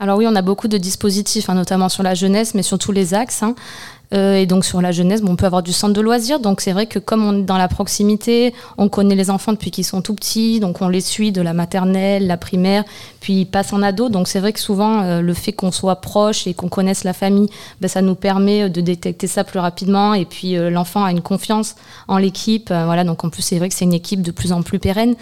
Alors 0.00 0.18
oui, 0.18 0.26
on 0.28 0.36
a 0.36 0.42
beaucoup 0.42 0.68
de 0.68 0.78
dispositifs, 0.78 1.48
hein, 1.50 1.54
notamment 1.54 1.88
sur 1.88 2.02
la 2.02 2.14
jeunesse, 2.14 2.54
mais 2.54 2.62
sur 2.62 2.78
tous 2.78 2.92
les 2.92 3.14
axes. 3.14 3.42
hein. 3.42 3.54
Euh, 4.14 4.36
et 4.36 4.46
donc 4.46 4.64
sur 4.64 4.80
la 4.80 4.90
jeunesse, 4.90 5.20
bon, 5.20 5.32
on 5.32 5.36
peut 5.36 5.46
avoir 5.46 5.62
du 5.62 5.72
centre 5.72 5.92
de 5.92 6.00
loisirs. 6.00 6.40
Donc 6.40 6.60
c'est 6.60 6.72
vrai 6.72 6.86
que 6.86 6.98
comme 6.98 7.24
on 7.24 7.40
est 7.40 7.42
dans 7.42 7.58
la 7.58 7.68
proximité, 7.68 8.54
on 8.78 8.88
connaît 8.88 9.14
les 9.14 9.30
enfants 9.30 9.52
depuis 9.52 9.70
qu'ils 9.70 9.84
sont 9.84 10.02
tout 10.02 10.14
petits, 10.14 10.60
donc 10.60 10.80
on 10.80 10.88
les 10.88 11.00
suit 11.00 11.32
de 11.32 11.42
la 11.42 11.52
maternelle, 11.52 12.26
la 12.26 12.36
primaire, 12.36 12.84
puis 13.20 13.40
ils 13.40 13.46
passent 13.46 13.72
en 13.72 13.82
ado. 13.82 14.08
Donc 14.08 14.28
c'est 14.28 14.40
vrai 14.40 14.52
que 14.52 14.60
souvent 14.60 15.02
euh, 15.02 15.20
le 15.20 15.34
fait 15.34 15.52
qu'on 15.52 15.72
soit 15.72 15.96
proche 15.96 16.46
et 16.46 16.54
qu'on 16.54 16.68
connaisse 16.68 17.04
la 17.04 17.12
famille, 17.12 17.48
ben, 17.80 17.88
ça 17.88 18.02
nous 18.02 18.14
permet 18.14 18.70
de 18.70 18.80
détecter 18.80 19.26
ça 19.26 19.44
plus 19.44 19.58
rapidement. 19.58 20.14
Et 20.14 20.24
puis 20.24 20.56
euh, 20.56 20.70
l'enfant 20.70 21.04
a 21.04 21.10
une 21.10 21.22
confiance 21.22 21.74
en 22.06 22.18
l'équipe. 22.18 22.70
Euh, 22.70 22.84
voilà, 22.86 23.04
donc 23.04 23.24
en 23.24 23.30
plus 23.30 23.42
c'est 23.42 23.58
vrai 23.58 23.68
que 23.68 23.74
c'est 23.74 23.84
une 23.84 23.94
équipe 23.94 24.22
de 24.22 24.30
plus 24.30 24.52
en 24.52 24.62
plus 24.62 24.78
pérenne. 24.78 25.16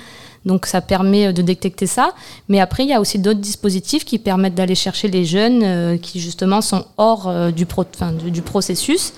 Donc 0.46 0.64
ça 0.64 0.80
permet 0.80 1.26
euh, 1.26 1.32
de 1.32 1.42
détecter 1.42 1.86
ça. 1.86 2.12
Mais 2.48 2.60
après, 2.60 2.84
il 2.84 2.88
y 2.88 2.94
a 2.94 3.00
aussi 3.00 3.18
d'autres 3.18 3.40
dispositifs 3.40 4.04
qui 4.04 4.18
permettent 4.18 4.54
d'aller 4.54 4.76
chercher 4.76 5.08
les 5.08 5.26
jeunes 5.26 5.60
euh, 5.62 5.98
qui 5.98 6.20
justement 6.20 6.62
sont 6.62 6.86
hors 6.96 7.28
euh, 7.28 7.50
du, 7.50 7.66
processus. 7.66 9.12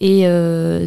Et 0.00 0.26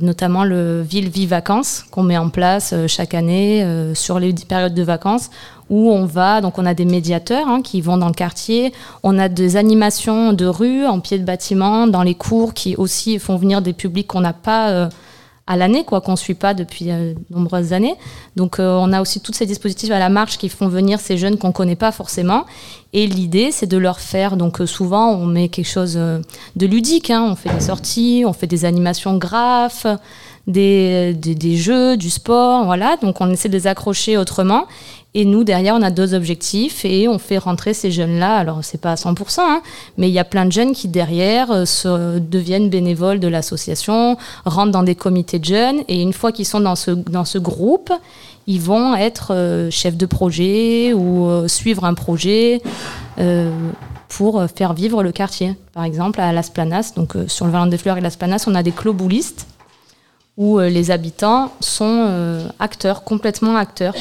notamment 0.01 0.43
le 0.43 0.81
Ville 0.81 1.09
Vie 1.09 1.25
Vacances 1.25 1.86
qu'on 1.89 2.03
met 2.03 2.17
en 2.17 2.29
place 2.29 2.75
chaque 2.88 3.15
année 3.15 3.65
sur 3.95 4.19
les 4.19 4.31
périodes 4.33 4.75
de 4.75 4.83
vacances 4.83 5.31
où 5.69 5.91
on 5.91 6.05
va, 6.05 6.39
donc 6.39 6.59
on 6.59 6.65
a 6.67 6.75
des 6.75 6.86
médiateurs 6.86 7.47
hein, 7.47 7.62
qui 7.63 7.81
vont 7.81 7.97
dans 7.97 8.09
le 8.09 8.13
quartier, 8.13 8.74
on 9.01 9.17
a 9.17 9.27
des 9.27 9.55
animations 9.55 10.33
de 10.33 10.45
rue 10.45 10.86
en 10.86 11.00
pied 11.00 11.17
de 11.17 11.24
bâtiment, 11.24 11.88
dans 11.88 12.03
les 12.03 12.13
cours 12.13 12.53
qui 12.53 12.75
aussi 12.75 13.17
font 13.17 13.38
venir 13.38 13.63
des 13.63 13.74
publics 13.74 14.07
qu'on 14.07 14.21
n'a 14.21 14.33
pas 14.33 14.89
à 15.48 15.56
l'année, 15.56 15.86
quoi, 15.86 16.01
qu'on 16.01 16.18
suit 16.18 16.34
pas 16.34 16.54
depuis 16.54 16.92
euh, 16.92 17.13
de 17.13 17.36
nombreuses 17.36 17.72
années. 17.72 17.96
Donc 18.36 18.60
euh, 18.60 18.77
on 18.80 18.92
a 18.92 19.01
aussi 19.01 19.22
tous 19.22 19.34
ces 19.34 19.46
dispositifs 19.46 19.92
à 19.92 20.00
la 20.00 20.10
marche 20.10 20.38
qui 20.38 20.50
font 20.50 20.68
venir 20.68 21.00
ces 21.00 21.18
jeunes 21.18 21.38
qu'on 21.38 21.54
connaît 21.54 21.77
pas 21.77 21.92
forcément. 21.94 22.46
Et 22.94 23.08
l'idée, 23.08 23.51
c'est 23.51 23.68
de 23.68 23.77
leur 23.77 24.00
faire. 24.00 24.36
Donc 24.38 24.60
euh, 24.60 24.66
souvent, 24.66 25.12
on 25.12 25.25
met 25.25 25.48
quelque 25.48 25.70
chose 25.70 25.96
de 25.96 26.66
ludique. 26.66 27.10
hein. 27.10 27.25
On 27.32 27.36
fait 27.36 27.50
des 27.54 27.62
sorties, 27.62 28.24
on 28.27 28.34
fait 28.34 28.48
des 28.48 28.66
animations 28.66 29.18
graphes, 29.18 29.88
des, 30.48 31.13
des, 31.13 31.36
des 31.36 31.56
jeux, 31.56 31.98
du 31.98 32.10
sport, 32.10 32.66
voilà. 32.66 32.98
Donc 32.98 33.22
on 33.22 33.30
essaie 33.32 33.50
de 33.50 33.54
les 33.54 33.68
accrocher 33.68 34.18
autrement. 34.18 34.66
Et 35.14 35.26
nous, 35.26 35.44
derrière, 35.44 35.76
on 35.76 35.82
a 35.82 35.90
deux 35.90 36.14
objectifs 36.14 36.86
et 36.86 37.08
on 37.08 37.18
fait 37.18 37.38
rentrer 37.38 37.74
ces 37.74 37.92
jeunes-là. 37.92 38.36
Alors, 38.36 38.60
c'est 38.62 38.80
pas 38.80 38.92
à 38.92 38.96
100%, 38.96 39.40
hein, 39.40 39.62
mais 39.98 40.10
il 40.10 40.14
y 40.14 40.20
a 40.20 40.24
plein 40.24 40.46
de 40.46 40.52
jeunes 40.52 40.74
qui, 40.74 40.90
derrière, 40.90 41.50
euh, 41.52 41.66
se, 41.66 42.20
deviennent 42.20 42.70
bénévoles 42.70 43.20
de 43.20 43.28
l'association, 43.28 44.18
rentrent 44.46 44.72
dans 44.72 44.84
des 44.84 44.96
comités 44.96 45.40
de 45.40 45.46
jeunes. 45.46 45.82
Et 45.88 46.02
une 46.02 46.14
fois 46.14 46.32
qu'ils 46.32 46.46
sont 46.46 46.60
dans 46.60 46.76
ce, 46.76 46.92
dans 46.92 47.26
ce 47.26 47.38
groupe, 47.38 47.92
ils 48.48 48.62
vont 48.62 48.96
être 48.96 49.34
euh, 49.34 49.72
chefs 49.72 49.98
de 49.98 50.06
projet 50.06 50.94
ou 50.94 51.26
euh, 51.26 51.48
suivre 51.48 51.86
un 51.86 51.94
projet 51.94 52.62
pour 54.10 54.46
faire 54.56 54.74
vivre 54.74 55.02
le 55.02 55.12
quartier. 55.12 55.56
Par 55.74 55.84
exemple, 55.84 56.22
à 56.22 56.32
Las 56.32 56.50
Planas, 56.52 56.94
donc 56.96 57.16
sur 57.28 57.46
le 57.46 57.52
Vallon 57.52 57.66
des 57.66 57.78
Fleurs 57.78 57.98
et 57.98 58.02
Las 58.02 58.16
Planas, 58.16 58.46
on 58.48 58.54
a 58.54 58.62
des 58.62 58.72
cloboulistes 58.72 59.48
où 60.38 60.60
euh, 60.60 60.70
les 60.70 60.91
habitants 60.91 61.51
sont 61.60 62.06
euh, 62.08 62.48
acteurs, 62.60 63.03
complètement 63.03 63.58
acteurs. 63.58 63.96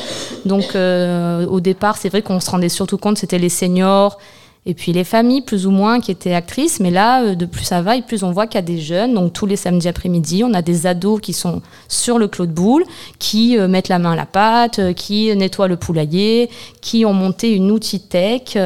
Donc 0.44 0.74
euh, 0.74 1.46
au 1.46 1.60
départ, 1.60 1.96
c'est 1.96 2.10
vrai 2.10 2.22
qu'on 2.22 2.40
se 2.40 2.50
rendait 2.50 2.68
surtout 2.68 2.98
compte, 2.98 3.16
c'était 3.18 3.38
les 3.38 3.48
seniors 3.48 4.18
Et 4.68 4.74
puis 4.74 4.92
les 4.92 5.04
familles, 5.04 5.42
plus 5.42 5.64
ou 5.68 5.70
moins, 5.70 6.00
qui 6.00 6.10
étaient 6.10 6.34
actrices, 6.34 6.80
mais 6.80 6.90
là, 6.90 7.22
euh, 7.22 7.34
de 7.36 7.46
plus 7.46 7.64
ça 7.64 7.82
va, 7.82 7.96
et 7.96 8.02
plus 8.02 8.24
on 8.24 8.32
voit 8.32 8.48
qu'il 8.48 8.56
y 8.56 8.58
a 8.58 8.62
des 8.62 8.80
jeunes. 8.80 9.14
Donc 9.14 9.32
tous 9.32 9.46
les 9.46 9.54
samedis 9.54 9.86
après-midi, 9.86 10.42
on 10.42 10.52
a 10.54 10.60
des 10.60 10.88
ados 10.88 11.20
qui 11.20 11.32
sont 11.32 11.62
sur 11.88 12.18
le 12.18 12.26
clos 12.26 12.46
de 12.46 12.52
boule, 12.52 12.84
qui 13.20 13.56
euh, 13.56 13.68
mettent 13.68 13.88
la 13.88 14.00
main 14.00 14.12
à 14.12 14.16
la 14.16 14.26
pâte, 14.26 14.80
euh, 14.80 14.92
qui 14.92 15.34
nettoient 15.36 15.68
le 15.68 15.76
poulailler, 15.76 16.50
qui 16.80 17.04
ont 17.04 17.12
monté 17.12 17.54
une 17.54 17.70
outil 17.70 18.00
tech, 18.00 18.58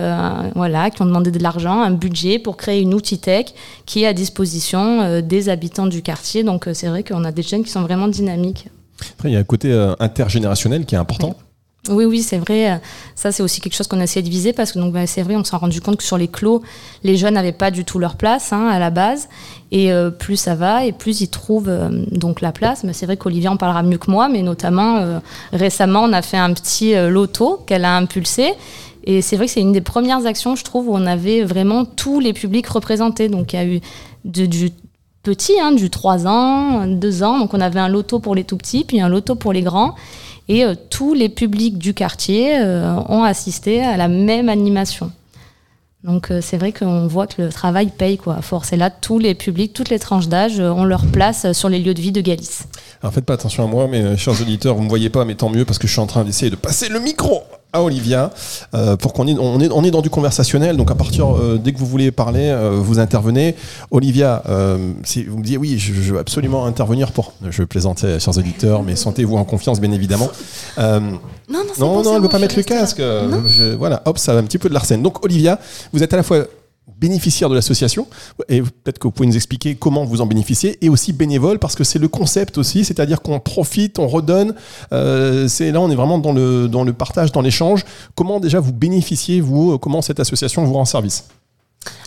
voilà, 0.54 0.90
qui 0.90 1.02
ont 1.02 1.06
demandé 1.06 1.30
de 1.30 1.38
l'argent, 1.38 1.82
un 1.82 1.90
budget 1.90 2.38
pour 2.38 2.56
créer 2.56 2.80
une 2.80 2.94
outil 2.94 3.18
tech 3.18 3.46
qui 3.84 4.02
est 4.02 4.06
à 4.06 4.14
disposition 4.14 5.20
des 5.20 5.48
habitants 5.50 5.86
du 5.86 6.00
quartier. 6.00 6.42
Donc 6.44 6.66
c'est 6.72 6.88
vrai 6.88 7.02
qu'on 7.04 7.24
a 7.24 7.32
des 7.32 7.42
jeunes 7.42 7.62
qui 7.62 7.70
sont 7.70 7.82
vraiment 7.82 8.08
dynamiques. 8.08 8.68
Après, 9.12 9.30
il 9.30 9.34
y 9.34 9.36
a 9.36 9.40
un 9.40 9.44
côté 9.44 9.72
intergénérationnel 9.98 10.86
qui 10.86 10.94
est 10.94 10.98
important. 10.98 11.36
Oui, 11.38 11.49
oui, 11.88 12.22
c'est 12.22 12.38
vrai. 12.38 12.80
Ça, 13.14 13.32
c'est 13.32 13.42
aussi 13.42 13.60
quelque 13.60 13.74
chose 13.74 13.86
qu'on 13.86 14.00
a 14.00 14.04
essayé 14.04 14.22
de 14.22 14.28
viser 14.28 14.52
parce 14.52 14.72
que 14.72 14.78
donc 14.78 14.92
bah, 14.92 15.06
c'est 15.06 15.22
vrai, 15.22 15.36
on 15.36 15.44
s'est 15.44 15.56
rendu 15.56 15.80
compte 15.80 15.96
que 15.96 16.02
sur 16.02 16.18
les 16.18 16.28
clos, 16.28 16.62
les 17.02 17.16
jeunes 17.16 17.34
n'avaient 17.34 17.52
pas 17.52 17.70
du 17.70 17.84
tout 17.84 17.98
leur 17.98 18.16
place 18.16 18.52
hein, 18.52 18.68
à 18.68 18.78
la 18.78 18.90
base. 18.90 19.28
Et 19.72 19.92
euh, 19.92 20.10
plus 20.10 20.36
ça 20.36 20.54
va, 20.54 20.84
et 20.84 20.92
plus 20.92 21.20
ils 21.20 21.28
trouvent 21.28 21.68
euh, 21.68 21.88
donc 22.10 22.42
la 22.42 22.52
place. 22.52 22.84
Mais 22.84 22.92
c'est 22.92 23.06
vrai 23.06 23.16
qu'Olivier 23.16 23.48
en 23.48 23.56
parlera 23.56 23.82
mieux 23.82 23.98
que 23.98 24.10
moi, 24.10 24.28
mais 24.28 24.42
notamment 24.42 24.98
euh, 24.98 25.20
récemment, 25.52 26.02
on 26.02 26.12
a 26.12 26.22
fait 26.22 26.36
un 26.36 26.52
petit 26.52 26.94
loto 27.08 27.62
qu'elle 27.66 27.84
a 27.84 27.96
impulsé. 27.96 28.52
Et 29.04 29.22
c'est 29.22 29.36
vrai 29.36 29.46
que 29.46 29.52
c'est 29.52 29.60
une 29.60 29.72
des 29.72 29.80
premières 29.80 30.26
actions, 30.26 30.56
je 30.56 30.64
trouve, 30.64 30.88
où 30.88 30.94
on 30.94 31.06
avait 31.06 31.42
vraiment 31.42 31.86
tous 31.86 32.20
les 32.20 32.34
publics 32.34 32.66
représentés. 32.66 33.28
Donc 33.28 33.54
il 33.54 33.56
y 33.56 33.58
a 33.58 33.64
eu 33.64 33.80
du 34.24 34.70
petit, 35.22 35.60
hein, 35.60 35.72
du 35.72 35.90
3 35.90 36.26
ans, 36.26 36.86
2 36.86 37.22
ans. 37.22 37.38
Donc 37.38 37.54
on 37.54 37.60
avait 37.60 37.80
un 37.80 37.88
loto 37.88 38.18
pour 38.18 38.34
les 38.34 38.44
tout 38.44 38.56
petits, 38.56 38.84
puis 38.84 39.00
un 39.00 39.08
loto 39.08 39.34
pour 39.34 39.52
les 39.52 39.62
grands. 39.62 39.94
Et 40.48 40.64
euh, 40.64 40.74
tous 40.90 41.14
les 41.14 41.28
publics 41.28 41.78
du 41.78 41.94
quartier 41.94 42.58
euh, 42.58 42.94
ont 43.08 43.22
assisté 43.22 43.82
à 43.82 43.96
la 43.96 44.08
même 44.08 44.48
animation. 44.48 45.12
Donc 46.02 46.30
euh, 46.30 46.40
c'est 46.42 46.56
vrai 46.56 46.72
qu'on 46.72 47.06
voit 47.06 47.26
que 47.26 47.42
le 47.42 47.50
travail 47.50 47.90
paye 47.96 48.16
quoi, 48.16 48.40
force. 48.42 48.72
Et 48.72 48.76
là, 48.76 48.90
tous 48.90 49.18
les 49.18 49.34
publics, 49.34 49.72
toutes 49.72 49.90
les 49.90 49.98
tranches 49.98 50.28
d'âge 50.28 50.58
ont 50.58 50.84
leur 50.84 51.06
place 51.06 51.52
sur 51.52 51.68
les 51.68 51.78
lieux 51.78 51.94
de 51.94 52.00
vie 52.00 52.12
de 52.12 52.20
Galice. 52.20 52.64
Alors 53.02 53.12
faites 53.12 53.26
pas 53.26 53.34
attention 53.34 53.64
à 53.64 53.66
moi, 53.66 53.86
mais 53.86 54.16
chers 54.16 54.40
auditeurs, 54.40 54.74
vous 54.74 54.82
me 54.82 54.88
voyez 54.88 55.10
pas, 55.10 55.24
mais 55.24 55.34
tant 55.34 55.50
mieux 55.50 55.64
parce 55.64 55.78
que 55.78 55.86
je 55.86 55.92
suis 55.92 56.00
en 56.00 56.06
train 56.06 56.24
d'essayer 56.24 56.50
de 56.50 56.56
passer 56.56 56.88
le 56.88 57.00
micro 57.00 57.42
à 57.72 57.82
Olivia 57.82 58.30
euh, 58.74 58.96
pour 58.96 59.12
qu'on 59.12 59.26
est, 59.26 59.36
on 59.38 59.60
est, 59.60 59.70
on 59.70 59.84
est 59.84 59.90
dans 59.90 60.02
du 60.02 60.10
conversationnel. 60.10 60.76
Donc 60.76 60.90
à 60.90 60.94
partir 60.94 61.34
euh, 61.34 61.58
dès 61.62 61.72
que 61.72 61.78
vous 61.78 61.86
voulez 61.86 62.10
parler, 62.10 62.48
euh, 62.48 62.78
vous 62.82 62.98
intervenez. 62.98 63.54
Olivia, 63.90 64.42
si 65.04 65.24
vous 65.24 65.38
me 65.38 65.44
dites 65.44 65.58
oui, 65.58 65.78
je, 65.78 65.92
veux 65.92 66.18
absolument 66.18 66.66
intervenir 66.66 67.12
pour. 67.12 67.32
Je 67.48 67.62
plaisantais, 67.62 68.18
chers 68.18 68.36
auditeurs, 68.38 68.82
mais 68.82 68.96
sentez-vous 68.96 69.36
en 69.36 69.44
confiance, 69.44 69.80
bien 69.80 69.92
évidemment. 69.92 70.28
non, 70.78 71.00
non, 71.48 71.62
non, 71.78 72.02
non 72.02 72.10
elle 72.12 72.18
ne 72.18 72.22
veut 72.22 72.28
pas 72.28 72.38
mettre 72.38 72.56
le 72.56 72.62
casque. 72.62 73.02
voilà, 73.78 74.02
hop, 74.04 74.18
ça 74.18 74.34
va 74.34 74.40
un 74.40 74.44
petit 74.44 74.58
peu 74.58 74.68
de 74.68 74.74
l'arsène. 74.74 75.02
Donc 75.02 75.24
Olivia, 75.24 75.58
vous 75.92 76.02
êtes 76.02 76.12
à 76.12 76.16
la 76.16 76.22
fois 76.22 76.44
bénéficiaire 76.98 77.48
de 77.48 77.54
l'association. 77.54 78.06
Et 78.48 78.62
peut-être 78.62 78.98
que 78.98 79.06
vous 79.06 79.12
pouvez 79.12 79.28
nous 79.28 79.36
expliquer 79.36 79.74
comment 79.74 80.04
vous 80.04 80.20
en 80.20 80.26
bénéficiez. 80.26 80.78
Et 80.84 80.88
aussi 80.88 81.12
bénévole, 81.12 81.58
parce 81.58 81.74
que 81.74 81.84
c'est 81.84 81.98
le 81.98 82.08
concept 82.08 82.58
aussi, 82.58 82.84
c'est-à-dire 82.84 83.22
qu'on 83.22 83.40
profite, 83.40 83.98
on 83.98 84.08
redonne. 84.08 84.54
Euh, 84.92 85.48
c'est 85.48 85.70
là, 85.72 85.80
on 85.80 85.90
est 85.90 85.94
vraiment 85.94 86.18
dans 86.18 86.32
le, 86.32 86.68
dans 86.68 86.84
le 86.84 86.92
partage, 86.92 87.32
dans 87.32 87.42
l'échange. 87.42 87.84
Comment 88.14 88.40
déjà 88.40 88.60
vous 88.60 88.72
bénéficiez, 88.72 89.40
vous, 89.40 89.78
comment 89.78 90.02
cette 90.02 90.20
association 90.20 90.64
vous 90.64 90.74
rend 90.74 90.84
service? 90.84 91.24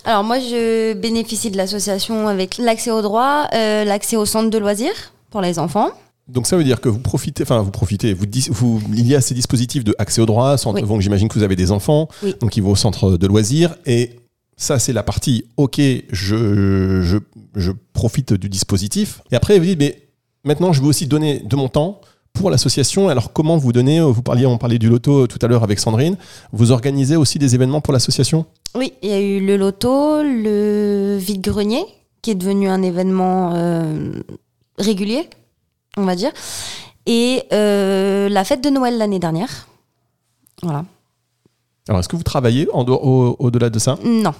Alors 0.05 0.23
moi, 0.23 0.39
je 0.39 0.93
bénéficie 0.93 1.49
de 1.49 1.57
l'association 1.57 2.27
avec 2.27 2.57
l'accès 2.57 2.91
au 2.91 3.01
droit, 3.01 3.47
euh, 3.53 3.85
l'accès 3.85 4.17
au 4.17 4.25
centre 4.25 4.49
de 4.49 4.57
loisirs 4.57 5.13
pour 5.29 5.41
les 5.41 5.59
enfants. 5.59 5.89
Donc 6.27 6.47
ça 6.47 6.55
veut 6.55 6.63
dire 6.63 6.79
que 6.79 6.87
vous 6.87 6.99
profitez, 6.99 7.43
enfin 7.43 7.61
vous 7.61 7.71
profitez, 7.71 8.13
vous, 8.13 8.25
vous, 8.49 8.81
il 8.93 9.05
y 9.05 9.13
a 9.13 9.19
ces 9.19 9.33
dispositifs 9.33 9.83
de 9.83 9.93
accès 9.97 10.21
au 10.21 10.25
droit, 10.25 10.55
donc 10.55 11.01
j'imagine 11.01 11.27
que 11.27 11.37
vous 11.37 11.43
avez 11.43 11.57
des 11.57 11.69
enfants, 11.69 12.07
donc 12.39 12.55
ils 12.55 12.63
vont 12.63 12.71
au 12.71 12.75
centre 12.77 13.17
de 13.17 13.27
loisirs, 13.27 13.75
et 13.85 14.11
ça, 14.57 14.79
c'est 14.79 14.93
la 14.93 15.03
partie, 15.03 15.45
ok, 15.57 15.79
je, 15.79 17.01
je, 17.01 17.17
je, 17.55 17.71
profite 17.93 18.33
du 18.33 18.49
dispositif. 18.49 19.21
Et 19.31 19.35
après, 19.35 19.57
vous 19.59 19.65
dites, 19.65 19.79
mais 19.79 20.07
maintenant, 20.43 20.73
je 20.73 20.81
veux 20.81 20.87
aussi 20.87 21.07
donner 21.07 21.39
de 21.39 21.55
mon 21.55 21.69
temps 21.69 22.01
pour 22.33 22.49
l'association. 22.49 23.09
Alors, 23.09 23.33
comment 23.33 23.57
vous 23.57 23.71
donnez, 23.71 24.01
vous 24.01 24.21
parliez, 24.21 24.45
on 24.45 24.57
parlait 24.57 24.79
du 24.79 24.89
loto 24.89 25.27
tout 25.27 25.39
à 25.41 25.47
l'heure 25.47 25.63
avec 25.63 25.79
Sandrine, 25.79 26.17
vous 26.51 26.71
organisez 26.71 27.15
aussi 27.15 27.39
des 27.39 27.55
événements 27.55 27.81
pour 27.81 27.93
l'association? 27.93 28.45
Oui, 28.75 28.93
il 29.01 29.09
y 29.09 29.13
a 29.13 29.21
eu 29.21 29.45
le 29.45 29.57
loto, 29.57 30.23
le 30.23 31.17
vide-grenier, 31.19 31.85
qui 32.21 32.31
est 32.31 32.35
devenu 32.35 32.69
un 32.69 32.81
événement 32.81 33.53
euh, 33.53 34.13
régulier, 34.77 35.29
on 35.97 36.03
va 36.03 36.15
dire, 36.15 36.31
et 37.05 37.43
euh, 37.51 38.29
la 38.29 38.43
fête 38.43 38.63
de 38.63 38.69
Noël 38.69 38.97
l'année 38.97 39.19
dernière. 39.19 39.67
Voilà. 40.61 40.85
Alors, 41.87 41.99
est-ce 41.99 42.09
que 42.09 42.15
vous 42.15 42.23
travaillez 42.23 42.67
au-delà 42.71 43.69
de 43.69 43.79
ça? 43.79 43.97
Non. 44.03 44.33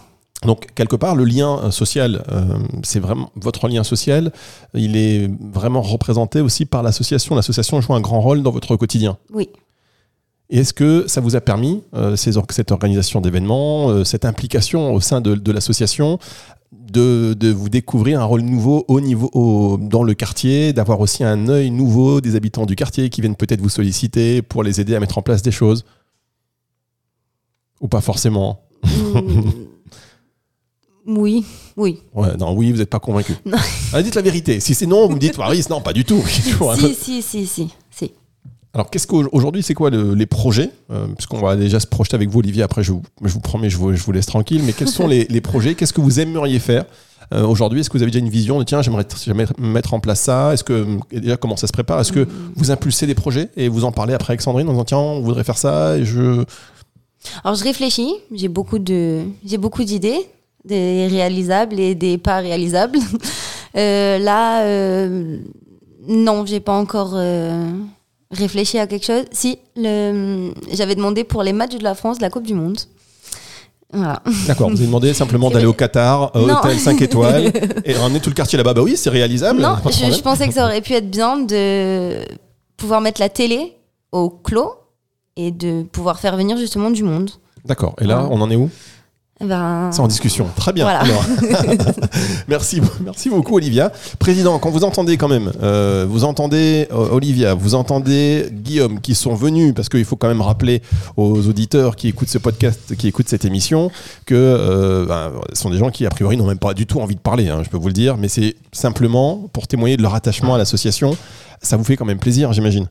Donc 0.46 0.68
quelque 0.76 0.96
part, 0.96 1.16
le 1.16 1.24
lien 1.24 1.60
euh, 1.64 1.72
social, 1.72 2.24
euh, 2.32 2.58
c'est 2.84 3.00
vraiment 3.00 3.32
votre 3.36 3.68
lien 3.68 3.84
social, 3.84 4.32
il 4.74 4.98
est 4.98 5.30
vraiment 5.40 5.82
représenté 5.82 6.42
aussi 6.42 6.66
par 6.66 6.84
l'association. 6.84 7.36
L'association 7.36 7.80
joue 7.82 7.94
un 7.94 8.02
grand 8.02 8.22
rôle 8.22 8.44
dans 8.44 8.52
votre 8.52 8.76
quotidien. 8.76 9.18
Oui. 9.34 9.50
Et 10.50 10.60
est-ce 10.60 10.74
que 10.74 11.06
ça 11.08 11.22
vous 11.22 11.36
a 11.36 11.42
permis, 11.42 11.82
euh, 11.96 12.16
cette 12.16 12.72
organisation 12.72 13.22
d'événements, 13.22 14.04
cette 14.04 14.26
implication 14.26 14.94
au 14.94 15.00
sein 15.00 15.22
de, 15.22 15.52
l'association, 15.52 16.20
de, 16.72 17.52
vous 17.52 17.70
découvrir 17.70 18.22
un 18.22 18.26
rôle 18.26 18.42
nouveau 18.42 18.86
au 18.88 19.00
niveau, 19.00 19.80
dans 19.82 20.04
le 20.04 20.14
quartier, 20.14 20.74
d'avoir 20.74 21.00
aussi 21.00 21.24
un 21.24 21.48
œil 21.48 21.72
nouveau 21.72 22.22
des 22.22 22.36
habitants 22.36 22.66
du 22.66 22.76
quartier 22.76 23.10
qui 23.10 23.22
viennent 23.22 23.38
peut-être 23.38 23.62
vous 23.62 23.70
solliciter 23.70 24.42
pour 24.42 24.64
les 24.64 24.80
aider 24.82 24.94
à 24.96 25.00
mettre 25.00 25.18
en 25.18 25.22
place 25.22 25.42
des 25.42 25.52
choses? 25.52 25.86
Ou 27.84 27.88
pas 27.88 28.02
forcément 28.02 28.64
mm. 28.84 29.52
Oui, 31.06 31.46
oui. 31.76 32.02
Ouais, 32.14 32.36
non, 32.40 32.54
oui, 32.54 32.72
vous 32.72 32.78
n'êtes 32.78 32.90
pas 32.90 33.00
convaincu. 33.00 33.34
Allez, 33.92 34.04
dites 34.04 34.16
la 34.16 34.22
vérité. 34.22 34.60
Si 34.62 34.74
c'est 34.74 34.86
non, 34.86 35.08
vous 35.08 35.16
me 35.16 35.20
dites, 35.20 35.38
oui, 35.38 35.62
non, 35.70 35.82
pas 35.82 35.92
du 35.92 36.06
tout. 36.06 36.24
si, 36.28 36.42
si, 36.96 37.22
si, 37.22 37.46
si, 37.46 37.70
si. 37.92 38.12
Alors, 38.74 38.90
qu'est-ce 38.90 39.06
qu'aujourd'hui, 39.06 39.62
c'est 39.62 39.74
quoi 39.74 39.90
les 39.90 40.26
projets? 40.26 40.72
Euh, 40.92 41.08
Puisqu'on 41.08 41.40
va 41.40 41.56
déjà 41.56 41.80
se 41.80 41.88
projeter 41.88 42.16
avec 42.16 42.30
vous, 42.30 42.40
Olivier. 42.40 42.64
Après, 42.64 42.84
je 42.84 42.94
vous, 42.94 43.04
je 43.22 43.34
vous 43.34 43.42
promets, 43.42 43.70
je 43.70 43.78
vous, 43.78 43.94
je 43.94 44.02
vous 44.02 44.12
laisse 44.14 44.26
tranquille. 44.26 44.64
Mais 44.66 44.72
quels 44.72 44.88
sont 44.88 45.08
les, 45.08 45.42
projets? 45.42 45.76
Qu'est-ce 45.76 45.94
que 45.94 46.02
vous 46.02 46.22
aimeriez 46.22 46.60
faire 46.60 46.86
euh, 47.34 47.46
aujourd'hui? 47.46 47.82
Est-ce 47.82 47.90
que 47.90 47.98
vous 47.98 48.04
avez 48.04 48.12
déjà 48.12 48.24
une 48.24 48.32
vision 48.32 48.58
de 48.58 48.64
tiens, 48.64 48.82
j'aimerais 48.82 49.06
mettre 49.60 49.94
en 49.94 50.00
place 50.00 50.22
ça? 50.22 50.54
Est-ce 50.54 50.64
que 50.64 50.88
déjà 51.12 51.38
comment 51.38 51.58
ça 51.58 51.68
se 51.68 51.74
prépare? 51.74 52.00
Est-ce 52.00 52.14
que 52.14 52.22
mm. 52.22 52.54
vous 52.56 52.72
impulsez 52.72 53.08
des 53.08 53.16
projets 53.16 53.50
et 53.58 53.68
vous 53.68 53.84
en 53.84 53.92
parlez 53.92 54.14
après 54.14 54.32
avec 54.32 54.42
Sandrine 54.42 54.68
en 54.70 54.72
disant 54.72 54.86
tiens, 54.86 54.98
on 54.98 55.22
voudrait 55.22 55.44
faire 55.44 55.58
ça 55.58 55.98
et 55.98 56.06
je 56.06 56.44
alors 57.44 57.56
je 57.56 57.64
réfléchis, 57.64 58.14
j'ai 58.34 58.48
beaucoup 58.48 58.80
de 58.80 59.24
j'ai 59.46 59.58
beaucoup 59.58 59.84
d'idées, 59.84 60.28
des 60.66 61.08
réalisables 61.08 61.80
et 61.80 61.96
des 61.96 62.18
pas 62.18 62.38
réalisables. 62.38 63.00
euh, 63.78 64.18
là, 64.20 64.64
euh, 64.64 65.38
non, 66.08 66.46
j'ai 66.46 66.60
pas 66.60 66.74
encore 66.74 67.14
euh, 67.16 67.72
réfléchi 68.32 68.78
à 68.80 68.88
quelque 68.88 69.06
chose. 69.06 69.26
Si, 69.32 69.60
j'avais 69.76 70.96
demandé 70.96 71.24
pour 71.24 71.44
les 71.44 71.54
matchs 71.54 71.78
de 71.78 71.84
la 71.84 71.96
France, 71.96 72.22
la 72.22 72.30
Coupe 72.30 72.46
du 72.46 72.54
Monde. 72.54 72.80
Voilà. 73.92 74.22
D'accord, 74.48 74.70
vous 74.70 74.78
avez 74.78 74.88
demandé 74.88 75.14
simplement 75.14 75.52
d'aller 75.52 75.68
au 75.68 75.74
Qatar, 75.74 76.36
au 76.36 76.50
hôtel 76.50 76.80
5 76.80 77.02
étoiles, 77.02 77.52
et 77.86 77.94
ramener 77.94 78.20
tout 78.20 78.30
le 78.30 78.36
quartier 78.36 78.58
là-bas. 78.58 78.74
Bah 78.74 78.82
oui, 78.82 78.98
c'est 78.98 79.12
réalisable. 79.12 79.62
Non, 79.62 79.76
je, 79.86 80.12
je, 80.12 80.22
pensais 80.22 80.48
que 80.48 80.54
ça 80.54 80.66
aurait 80.66 80.82
pu 80.82 80.94
être 80.94 81.12
bien 81.12 81.38
de 81.38 82.18
pouvoir 82.76 83.02
mettre 83.02 83.22
la 83.22 83.30
télé 83.30 83.74
au 84.12 84.30
clos 84.30 84.72
et 85.36 85.52
de 85.52 85.84
pouvoir 85.84 86.20
faire 86.20 86.38
venir 86.38 86.58
justement 86.58 86.92
du 86.92 87.04
monde. 87.04 87.32
D'accord. 87.66 87.96
Et 88.02 88.06
là, 88.06 88.28
on 88.30 88.42
en 88.42 88.52
est 88.52 88.56
où? 88.56 88.70
Eh 89.42 89.46
ben... 89.46 89.90
C'est 89.92 90.00
en 90.00 90.08
discussion. 90.08 90.48
Très 90.56 90.74
bien. 90.74 90.88
merci, 92.48 92.82
merci 93.04 93.30
beaucoup, 93.30 93.56
Olivia. 93.56 93.92
Président, 94.20 94.60
quand 94.60 94.70
vous 94.70 94.84
entendez 94.84 95.18
quand 95.18 95.28
même, 95.28 95.52
euh, 95.62 96.06
vous 96.08 96.24
entendez 96.24 96.88
euh, 96.92 97.10
Olivia, 97.12 97.54
vous 97.54 97.74
entendez 97.76 98.48
Guillaume, 98.52 99.02
qui 99.02 99.16
sont 99.16 99.34
venus, 99.34 99.74
parce 99.76 99.90
qu'il 99.90 100.06
faut 100.06 100.16
quand 100.16 100.28
même 100.28 100.42
rappeler 100.42 100.82
aux 101.18 101.48
auditeurs 101.48 101.96
qui 101.96 102.10
écoutent 102.10 102.30
ce 102.30 102.38
podcast, 102.38 102.96
qui 102.96 103.08
écoutent 103.08 103.28
cette 103.28 103.46
émission, 103.46 103.92
que 104.26 104.36
euh, 104.36 105.06
ben, 105.06 105.32
ce 105.54 105.62
sont 105.62 105.72
des 105.72 105.78
gens 105.78 105.90
qui, 105.90 106.06
a 106.06 106.10
priori, 106.10 106.38
n'ont 106.38 106.48
même 106.48 106.60
pas 106.60 106.74
du 106.74 106.86
tout 106.86 107.00
envie 107.02 107.16
de 107.16 107.22
parler, 107.22 107.50
hein, 107.50 107.62
je 107.64 107.70
peux 107.70 107.78
vous 107.78 107.88
le 107.88 107.94
dire, 107.94 108.18
mais 108.18 108.28
c'est 108.28 108.56
simplement 108.72 109.50
pour 109.52 109.68
témoigner 109.68 109.98
de 109.98 110.04
leur 110.04 110.16
attachement 110.16 110.54
à 110.56 110.58
l'association. 110.58 111.18
Ça 111.62 111.76
vous 111.76 111.84
fait 111.84 111.98
quand 111.98 112.06
même 112.06 112.20
plaisir, 112.20 112.54
j'imagine? 112.54 112.88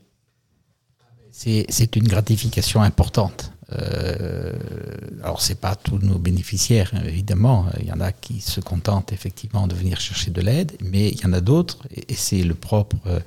C'est 1.33 1.95
une 1.95 2.07
gratification 2.07 2.81
importante. 2.83 3.51
Euh, 3.71 4.53
alors, 5.23 5.41
ce 5.41 5.49
n'est 5.49 5.55
pas 5.55 5.75
tous 5.75 5.97
nos 5.97 6.19
bénéficiaires, 6.19 6.91
hein, 6.93 7.01
évidemment. 7.05 7.65
Il 7.79 7.87
y 7.87 7.91
en 7.91 8.01
a 8.01 8.11
qui 8.11 8.39
se 8.39 8.59
contentent 8.59 9.11
effectivement 9.11 9.65
de 9.67 9.73
venir 9.73 9.99
chercher 9.99 10.29
de 10.29 10.41
l'aide, 10.41 10.73
mais 10.81 11.09
il 11.09 11.19
y 11.19 11.25
en 11.25 11.33
a 11.33 11.41
d'autres, 11.41 11.79
et, 11.95 12.13
c'est 12.13 12.43
le 12.43 12.53
propre. 12.53 12.97
Euh, 13.07 13.19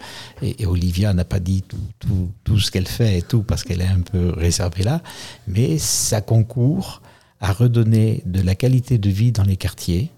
et, 0.43 0.67
Olivia 0.67 1.13
n'a 1.15 1.25
pas 1.25 1.41
dit 1.41 1.65
tout, 1.99 2.31
tout, 2.45 2.61
ce 2.61 2.71
qu'elle 2.71 2.87
fait 2.87 3.19
et 3.19 3.23
tout, 3.23 3.43
parce 3.43 3.65
qu'elle 3.65 3.81
est 3.81 3.89
un 3.89 4.01
peu 4.01 4.33
réservée 4.37 4.85
là, 4.85 5.03
mais 5.49 5.79
ça 5.79 6.21
concourt 6.21 7.03
à 7.41 7.53
redonner 7.53 8.23
de 8.25 8.41
la 8.41 8.55
qualité 8.55 8.99
de 8.99 9.11
vie 9.11 9.33
dans 9.33 9.43
les 9.43 9.57
quartiers, 9.57 10.11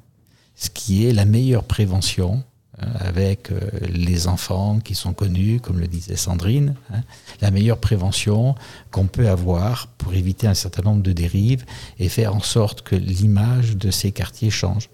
ce 0.57 0.69
qui 0.69 1.07
est 1.07 1.13
la 1.13 1.25
meilleure 1.25 1.65
prévention 1.65 2.45
avec 2.81 3.51
euh, 3.51 3.59
les 3.89 4.29
enfants 4.29 4.79
qui 4.79 4.95
sont 4.95 5.13
connus, 5.13 5.61
comme 5.61 5.81
le 5.81 5.89
disait 5.89 6.17
Sandrine, 6.17 6.75
hein, 6.93 7.03
la 7.41 7.51
meilleure 7.51 7.79
prévention 7.79 8.55
qu'on 8.91 9.07
peut 9.07 9.29
avoir 9.29 9.89
pour 9.99 10.15
éviter 10.15 10.47
un 10.47 10.55
certain 10.55 10.83
nombre 10.83 11.03
de 11.03 11.13
dérives 11.13 11.65
et 11.99 12.09
faire 12.09 12.35
en 12.35 12.41
sorte 12.41 12.83
que 12.83 12.97
l'image 12.97 13.77
de 13.77 13.91
ces 13.91 14.13
quartiers 14.13 14.51
change. 14.51 14.89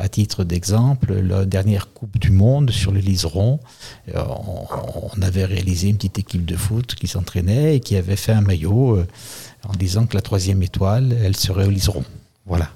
À 0.00 0.08
titre 0.08 0.44
d'exemple, 0.44 1.12
la 1.12 1.44
dernière 1.44 1.92
Coupe 1.92 2.18
du 2.20 2.30
Monde 2.30 2.70
sur 2.70 2.92
le 2.92 3.00
Liseron, 3.00 3.58
euh, 4.14 4.22
on, 5.16 5.22
avait 5.22 5.44
réalisé 5.44 5.88
une 5.88 5.96
petite 5.96 6.20
équipe 6.20 6.44
de 6.44 6.56
foot 6.56 6.94
qui 6.94 7.08
s'entraînait 7.08 7.76
et 7.76 7.80
qui 7.80 7.96
avait 7.96 8.14
fait 8.14 8.32
un 8.32 8.40
maillot 8.40 8.96
euh, 8.96 9.06
en 9.68 9.72
disant 9.72 10.06
que 10.06 10.14
la 10.14 10.22
troisième 10.22 10.62
étoile, 10.62 11.16
elle 11.24 11.36
serait 11.36 11.66
au 11.66 11.70
Liseron. 11.70 12.04
Voilà. 12.46 12.70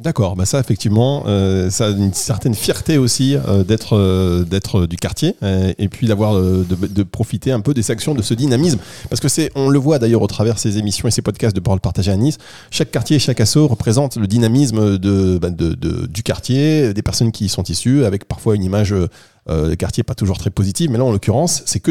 D'accord, 0.00 0.34
bah 0.34 0.46
ça 0.46 0.58
effectivement, 0.58 1.24
euh, 1.26 1.68
ça 1.68 1.88
a 1.88 1.90
une 1.90 2.14
certaine 2.14 2.54
fierté 2.54 2.96
aussi 2.96 3.36
euh, 3.36 3.64
d'être 3.64 3.96
euh, 3.98 4.86
du 4.86 4.96
quartier 4.96 5.36
et 5.42 5.88
puis 5.88 6.06
d'avoir 6.06 6.40
de, 6.40 7.02
profiter 7.02 7.52
un 7.52 7.60
peu 7.60 7.74
des 7.74 7.90
actions 7.90 8.14
de 8.14 8.22
ce 8.22 8.32
dynamisme 8.32 8.78
parce 9.10 9.20
que 9.20 9.28
c'est 9.28 9.50
on 9.54 9.68
le 9.68 9.78
voit 9.78 9.98
d'ailleurs 9.98 10.22
au 10.22 10.26
travers 10.26 10.58
ces 10.58 10.78
émissions 10.78 11.06
et 11.06 11.10
ces 11.10 11.20
podcasts 11.20 11.54
de 11.54 11.60
parole 11.60 11.80
partagée 11.80 12.10
à 12.10 12.16
Nice. 12.16 12.38
Chaque 12.70 12.90
quartier, 12.90 13.18
chaque 13.18 13.40
asso 13.40 13.56
représente 13.56 14.16
le 14.16 14.26
dynamisme 14.26 14.96
bah, 15.38 15.50
du 15.50 16.22
quartier, 16.22 16.94
des 16.94 17.02
personnes 17.02 17.30
qui 17.30 17.44
y 17.44 17.48
sont 17.50 17.64
issues 17.64 18.04
avec 18.04 18.26
parfois 18.26 18.56
une 18.56 18.64
image 18.64 18.94
de 19.48 19.74
quartier 19.74 20.02
pas 20.02 20.14
toujours 20.14 20.38
très 20.38 20.50
positive, 20.50 20.90
mais 20.90 20.98
là 20.98 21.04
en 21.04 21.12
l'occurrence 21.12 21.62
c'est 21.66 21.80
que 21.80 21.90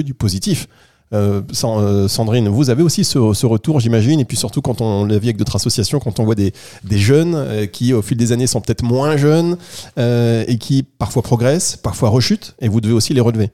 du 0.00 0.14
positif. 0.14 0.68
Euh, 1.14 1.40
euh, 1.64 2.08
Sandrine, 2.08 2.48
vous 2.48 2.70
avez 2.70 2.82
aussi 2.82 3.04
ce, 3.04 3.18
retour, 3.46 3.80
j'imagine, 3.80 4.20
et 4.20 4.24
puis 4.24 4.36
surtout 4.36 4.60
quand 4.60 4.80
on 4.80 5.04
l'a 5.04 5.18
vu 5.18 5.26
avec 5.26 5.36
d'autres 5.36 5.56
associations, 5.56 6.00
quand 6.00 6.20
on 6.20 6.24
voit 6.24 6.34
des, 6.34 6.52
jeunes 6.90 7.34
euh, 7.34 7.66
qui, 7.66 7.92
au 7.92 8.02
fil 8.02 8.16
des 8.16 8.32
années, 8.32 8.46
sont 8.46 8.60
peut-être 8.60 8.82
moins 8.82 9.16
jeunes 9.16 9.56
et 9.96 10.58
qui 10.58 10.82
parfois 10.82 11.22
progressent, 11.22 11.76
parfois 11.76 12.10
rechutent, 12.10 12.54
et 12.60 12.68
vous 12.68 12.80
devez 12.80 12.94
aussi 12.94 13.14
les 13.14 13.20
relever. 13.20 13.50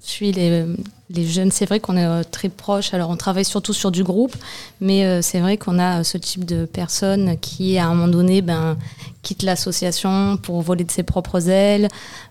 suis 0.00 0.32
les, 0.32 0.64
les 1.14 1.26
jeunes, 1.26 1.50
c'est 1.50 1.66
vrai 1.66 1.80
qu'on 1.80 1.96
est 1.96 2.04
euh, 2.04 2.22
très 2.28 2.48
proches. 2.48 2.94
Alors, 2.94 3.10
on 3.10 3.16
travaille 3.16 3.44
surtout 3.44 3.72
sur 3.72 3.90
du 3.90 4.04
groupe, 4.04 4.34
mais 4.80 5.04
euh, 5.04 5.22
c'est 5.22 5.40
vrai 5.40 5.56
qu'on 5.56 5.78
a 5.78 6.00
euh, 6.00 6.02
ce 6.02 6.18
type 6.18 6.44
de 6.44 6.64
personne 6.64 7.36
qui, 7.40 7.78
à 7.78 7.86
un 7.86 7.94
moment 7.94 8.08
donné, 8.08 8.42
ben, 8.42 8.76
quitte 9.22 9.42
l'association 9.44 10.36
pour 10.36 10.60
voler 10.62 10.84
de 10.84 10.90
ses 10.90 11.04
propres 11.04 11.48
ailes, 11.48 11.88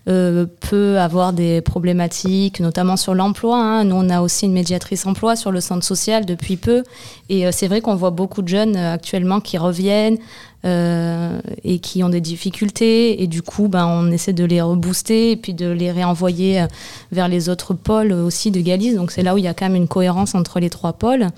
euh, 0.08 0.46
peut 0.60 0.98
avoir 0.98 1.32
des 1.32 1.60
problématiques, 1.62 2.60
notamment 2.60 2.96
sur 2.96 3.14
l'emploi. 3.14 3.56
hein. 3.56 3.84
Nous, 3.84 3.96
on 3.96 4.10
a 4.10 4.20
aussi 4.20 4.46
une 4.46 4.52
médiatrice 4.52 5.06
emploi 5.06 5.36
sur 5.36 5.52
le 5.52 5.60
centre 5.60 5.84
social 5.84 6.26
depuis 6.26 6.56
peu. 6.56 6.82
Et 7.30 7.50
c'est 7.50 7.66
vrai 7.66 7.80
qu'on 7.80 7.94
voit 7.94 8.10
beaucoup 8.10 8.42
de 8.42 8.48
jeunes 8.48 8.76
actuellement 8.76 9.40
qui 9.40 9.56
reviennent 9.56 10.18
et 10.64 11.78
qui 11.80 12.04
ont 12.04 12.10
des 12.10 12.20
difficultés. 12.20 13.22
Et 13.22 13.26
du 13.26 13.40
coup, 13.40 13.68
ben, 13.68 13.86
on 13.86 14.12
essaie 14.12 14.34
de 14.34 14.44
les 14.44 14.60
rebooster 14.60 15.30
et 15.30 15.36
puis 15.36 15.54
de 15.54 15.70
les 15.70 15.90
réenvoyer 15.90 16.66
vers 17.10 17.28
les 17.28 17.48
autres 17.48 17.72
pôles 17.72 18.12
aussi 18.12 18.50
Donc 18.78 19.10
c'est 19.10 19.22
là 19.22 19.34
où 19.34 19.38
il 19.38 19.44
y 19.44 19.48
a 19.48 19.54
quand 19.54 19.66
même 19.66 19.76
une 19.76 19.88
cohérence 19.88 20.34
entre 20.34 20.60
les 20.60 20.70
trois 20.70 20.94
pôles. 20.94 21.28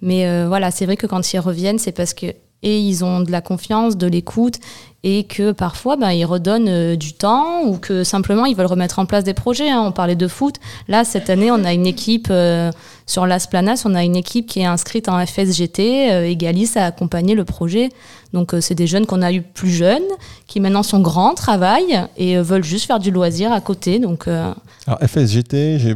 Mais 0.00 0.26
euh, 0.26 0.46
voilà, 0.48 0.70
c'est 0.70 0.86
vrai 0.86 0.96
que 0.96 1.06
quand 1.06 1.32
ils 1.32 1.38
reviennent, 1.38 1.78
c'est 1.78 1.92
parce 1.92 2.14
que 2.14 2.26
et 2.62 2.80
ils 2.80 3.04
ont 3.04 3.20
de 3.20 3.30
la 3.30 3.40
confiance, 3.40 3.96
de 3.96 4.06
l'écoute, 4.06 4.56
et 5.04 5.24
que 5.24 5.52
parfois 5.52 5.96
ben, 5.96 6.10
ils 6.10 6.24
redonnent 6.24 6.68
euh, 6.68 6.96
du 6.96 7.12
temps 7.12 7.62
ou 7.64 7.78
que 7.78 8.02
simplement 8.02 8.46
ils 8.46 8.56
veulent 8.56 8.66
remettre 8.66 8.98
en 8.98 9.06
place 9.06 9.22
des 9.22 9.34
projets. 9.34 9.70
hein. 9.70 9.80
On 9.86 9.92
parlait 9.92 10.16
de 10.16 10.26
foot. 10.26 10.56
Là, 10.88 11.04
cette 11.04 11.30
année, 11.30 11.52
on 11.52 11.62
a 11.64 11.72
une 11.72 11.86
équipe 11.86 12.28
euh, 12.30 12.72
sur 13.06 13.26
Las 13.26 13.46
Planas, 13.46 13.82
on 13.84 13.94
a 13.94 14.02
une 14.02 14.16
équipe 14.16 14.46
qui 14.48 14.60
est 14.60 14.64
inscrite 14.64 15.08
en 15.08 15.24
FSGT 15.24 16.10
euh, 16.10 16.28
et 16.28 16.34
Galice 16.34 16.76
a 16.76 16.86
accompagné 16.86 17.36
le 17.36 17.44
projet. 17.44 17.90
Donc 18.32 18.54
c'est 18.60 18.74
des 18.74 18.88
jeunes 18.88 19.06
qu'on 19.06 19.22
a 19.22 19.32
eu 19.32 19.40
plus 19.40 19.70
jeunes, 19.70 20.02
qui 20.48 20.58
maintenant 20.58 20.82
sont 20.82 21.00
grands, 21.00 21.34
travaillent 21.34 22.02
et 22.16 22.36
veulent 22.38 22.64
juste 22.64 22.86
faire 22.86 22.98
du 22.98 23.10
loisir 23.10 23.52
à 23.52 23.60
côté. 23.60 24.00
Donc 24.00 24.26
Alors 24.26 24.98
FSGT, 25.00 25.78
j'ai... 25.78 25.94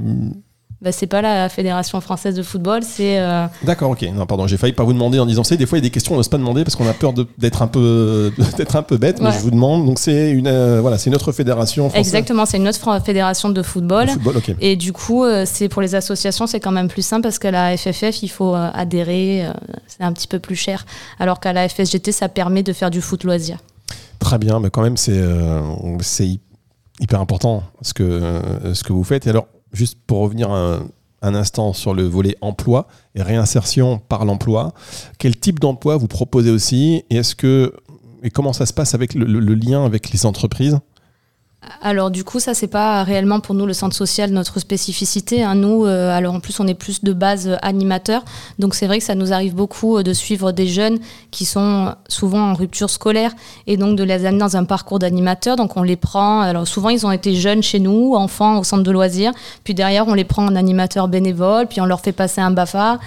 bah, 0.82 0.90
c'est 0.92 1.06
pas 1.06 1.22
la 1.22 1.48
Fédération 1.48 2.00
française 2.00 2.34
de 2.34 2.42
football, 2.42 2.82
c'est 2.82 3.20
euh, 3.20 3.46
D'accord, 3.62 3.90
ok. 3.92 4.02
Non, 4.14 4.26
pardon, 4.26 4.46
j'ai 4.48 4.56
failli 4.56 4.72
pas 4.72 4.82
vous 4.82 4.92
demander 4.92 5.18
en 5.20 5.26
disant 5.26 5.44
c'est 5.44 5.56
des 5.56 5.64
fois 5.64 5.78
il 5.78 5.80
y 5.80 5.84
a 5.84 5.88
des 5.88 5.90
questions 5.92 6.14
on 6.14 6.16
n'ose 6.16 6.28
pas 6.28 6.38
demander 6.38 6.64
parce 6.64 6.74
qu'on 6.74 6.88
a 6.88 6.92
peur 6.92 7.12
d'être 7.38 7.62
un 7.62 7.68
peu 7.68 8.32
d'être 8.56 8.74
un 8.74 8.82
peu 8.82 8.96
bête, 8.96 9.20
mais 9.20 9.30
je 9.30 9.38
vous 9.38 9.52
demande. 9.52 9.86
Donc 9.86 9.98
c'est 10.00 10.30
une 10.32 10.48
euh, 10.48 10.80
voilà, 10.80 10.98
c'est 10.98 11.08
une 11.08 11.14
autre 11.14 11.30
fédération 11.32 11.88
française 11.88 12.06
exactement, 12.06 12.46
c'est 12.46 12.56
une 12.56 12.66
autre 12.68 13.00
fédération 13.04 13.48
de 13.48 13.62
football. 13.62 14.06
de 14.06 14.10
football. 14.10 14.36
Ok. 14.38 14.54
Et 14.60 14.74
du 14.76 14.92
coup, 14.92 15.24
euh, 15.24 15.44
c'est 15.46 15.68
pour 15.68 15.82
les 15.82 15.94
associations, 15.94 16.46
c'est 16.48 16.58
quand 16.60 16.72
même 16.72 16.88
plus 16.88 17.02
simple 17.06 17.22
parce 17.22 17.38
qu'à 17.38 17.52
la 17.52 17.76
FFF, 17.76 18.22
il 18.22 18.28
faut 18.28 18.54
adhérer, 18.54 19.46
c'est 19.86 20.02
un 20.02 20.12
petit 20.12 20.26
peu 20.28 20.40
plus 20.40 20.56
cher. 20.56 20.84
Alors 21.20 21.38
qu'à 21.38 21.52
la 21.52 21.68
FSGT, 21.68 22.10
ça 22.10 22.28
permet 22.28 22.62
de 22.64 22.72
faire 22.72 22.90
du 22.90 23.00
foot 23.00 23.22
loisir. 23.24 23.58
Très 24.18 24.38
bien, 24.38 24.58
mais 24.58 24.70
quand 24.70 24.82
même, 24.82 24.96
c'est 24.96 25.20
c'est 26.00 26.26
hy- 26.26 26.40
hyper 27.00 27.20
important 27.20 27.62
ce 27.82 27.94
que, 27.94 28.40
ce 28.72 28.82
que 28.84 28.92
vous 28.92 29.04
faites. 29.04 29.26
Et 29.26 29.30
alors, 29.30 29.46
juste 29.72 29.98
pour 30.06 30.20
revenir 30.20 30.50
un, 30.50 30.88
instant 31.22 31.72
sur 31.72 31.94
le 31.94 32.02
volet 32.02 32.36
emploi 32.40 32.88
et 33.14 33.22
réinsertion 33.22 33.98
par 33.98 34.24
l'emploi, 34.24 34.74
quel 35.18 35.36
type 35.36 35.60
d'emploi 35.60 35.96
vous 35.96 36.08
proposez 36.08 36.50
aussi 36.50 37.04
Et 37.10 37.16
est-ce 37.16 37.36
que 37.36 37.72
et 38.24 38.30
comment 38.30 38.52
ça 38.52 38.66
se 38.66 38.72
passe 38.72 38.94
avec 38.94 39.14
le 39.14 39.54
lien 39.54 39.84
avec 39.84 40.10
les 40.10 40.26
entreprises? 40.26 40.78
Alors 41.80 42.10
du 42.10 42.24
coup, 42.24 42.40
ça 42.40 42.54
c'est 42.54 42.66
pas 42.66 43.04
réellement 43.04 43.38
pour 43.38 43.54
nous 43.54 43.66
le 43.66 43.72
centre 43.72 43.94
social 43.94 44.30
notre 44.30 44.58
spécificité. 44.58 45.44
hein. 45.44 45.54
Nous, 45.54 45.84
euh, 45.84 46.10
alors 46.10 46.34
en 46.34 46.40
plus 46.40 46.58
on 46.58 46.66
est 46.66 46.74
plus 46.74 47.04
de 47.04 47.12
base 47.12 47.46
euh, 47.48 47.56
animateur, 47.62 48.24
donc 48.58 48.74
c'est 48.74 48.88
vrai 48.88 48.98
que 48.98 49.04
ça 49.04 49.14
nous 49.14 49.32
arrive 49.32 49.54
beaucoup 49.54 49.96
euh, 49.98 50.02
de 50.02 50.12
suivre 50.12 50.50
des 50.50 50.66
jeunes 50.66 50.98
qui 51.30 51.44
sont 51.44 51.94
souvent 52.08 52.50
en 52.50 52.54
rupture 52.54 52.90
scolaire 52.90 53.32
et 53.68 53.76
donc 53.76 53.96
de 53.96 54.02
les 54.02 54.26
amener 54.26 54.40
dans 54.40 54.56
un 54.56 54.64
parcours 54.64 54.98
d'animateur. 54.98 55.54
Donc 55.56 55.76
on 55.76 55.82
les 55.82 55.96
prend. 55.96 56.40
Alors 56.40 56.66
souvent 56.66 56.88
ils 56.88 57.06
ont 57.06 57.12
été 57.12 57.34
jeunes 57.34 57.62
chez 57.62 57.78
nous, 57.78 58.14
enfants 58.14 58.58
au 58.58 58.64
centre 58.64 58.82
de 58.82 58.90
loisirs, 58.90 59.32
puis 59.62 59.74
derrière 59.74 60.08
on 60.08 60.14
les 60.14 60.24
prend 60.24 60.44
en 60.44 60.56
animateur 60.56 61.06
bénévole, 61.06 61.68
puis 61.68 61.80
on 61.80 61.84
leur 61.86 62.00
fait 62.00 62.12
passer 62.12 62.40
un 62.40 62.50
BAFA 62.50 62.98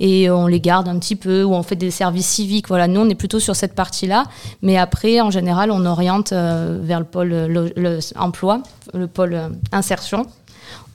et 0.00 0.30
on 0.30 0.46
les 0.46 0.60
garde 0.60 0.88
un 0.88 0.98
petit 0.98 1.16
peu 1.16 1.44
ou 1.44 1.54
on 1.54 1.62
fait 1.62 1.76
des 1.76 1.90
services 1.90 2.28
civiques. 2.28 2.68
Voilà, 2.68 2.88
nous 2.88 3.00
on 3.00 3.08
est 3.08 3.14
plutôt 3.14 3.40
sur 3.40 3.56
cette 3.56 3.74
partie-là, 3.74 4.24
mais 4.62 4.76
après 4.76 5.20
en 5.20 5.30
général 5.30 5.70
on 5.70 5.84
oriente 5.86 6.32
euh, 6.32 6.78
vers 6.82 7.00
le 7.00 7.06
pôle 7.06 7.32
euh, 7.32 7.68
le 7.76 7.98
emploi, 8.16 8.62
le 8.92 9.06
pôle 9.06 9.34
euh, 9.34 9.48
insertion, 9.72 10.26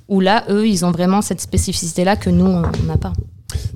où 0.07 0.19
là 0.19 0.43
eux 0.49 0.67
ils 0.67 0.85
ont 0.85 0.91
vraiment 0.91 1.21
cette 1.21 1.41
spécificité-là 1.41 2.15
que 2.15 2.29
nous 2.29 2.45
on 2.45 2.61
n'a 2.85 2.97
pas. 2.97 3.13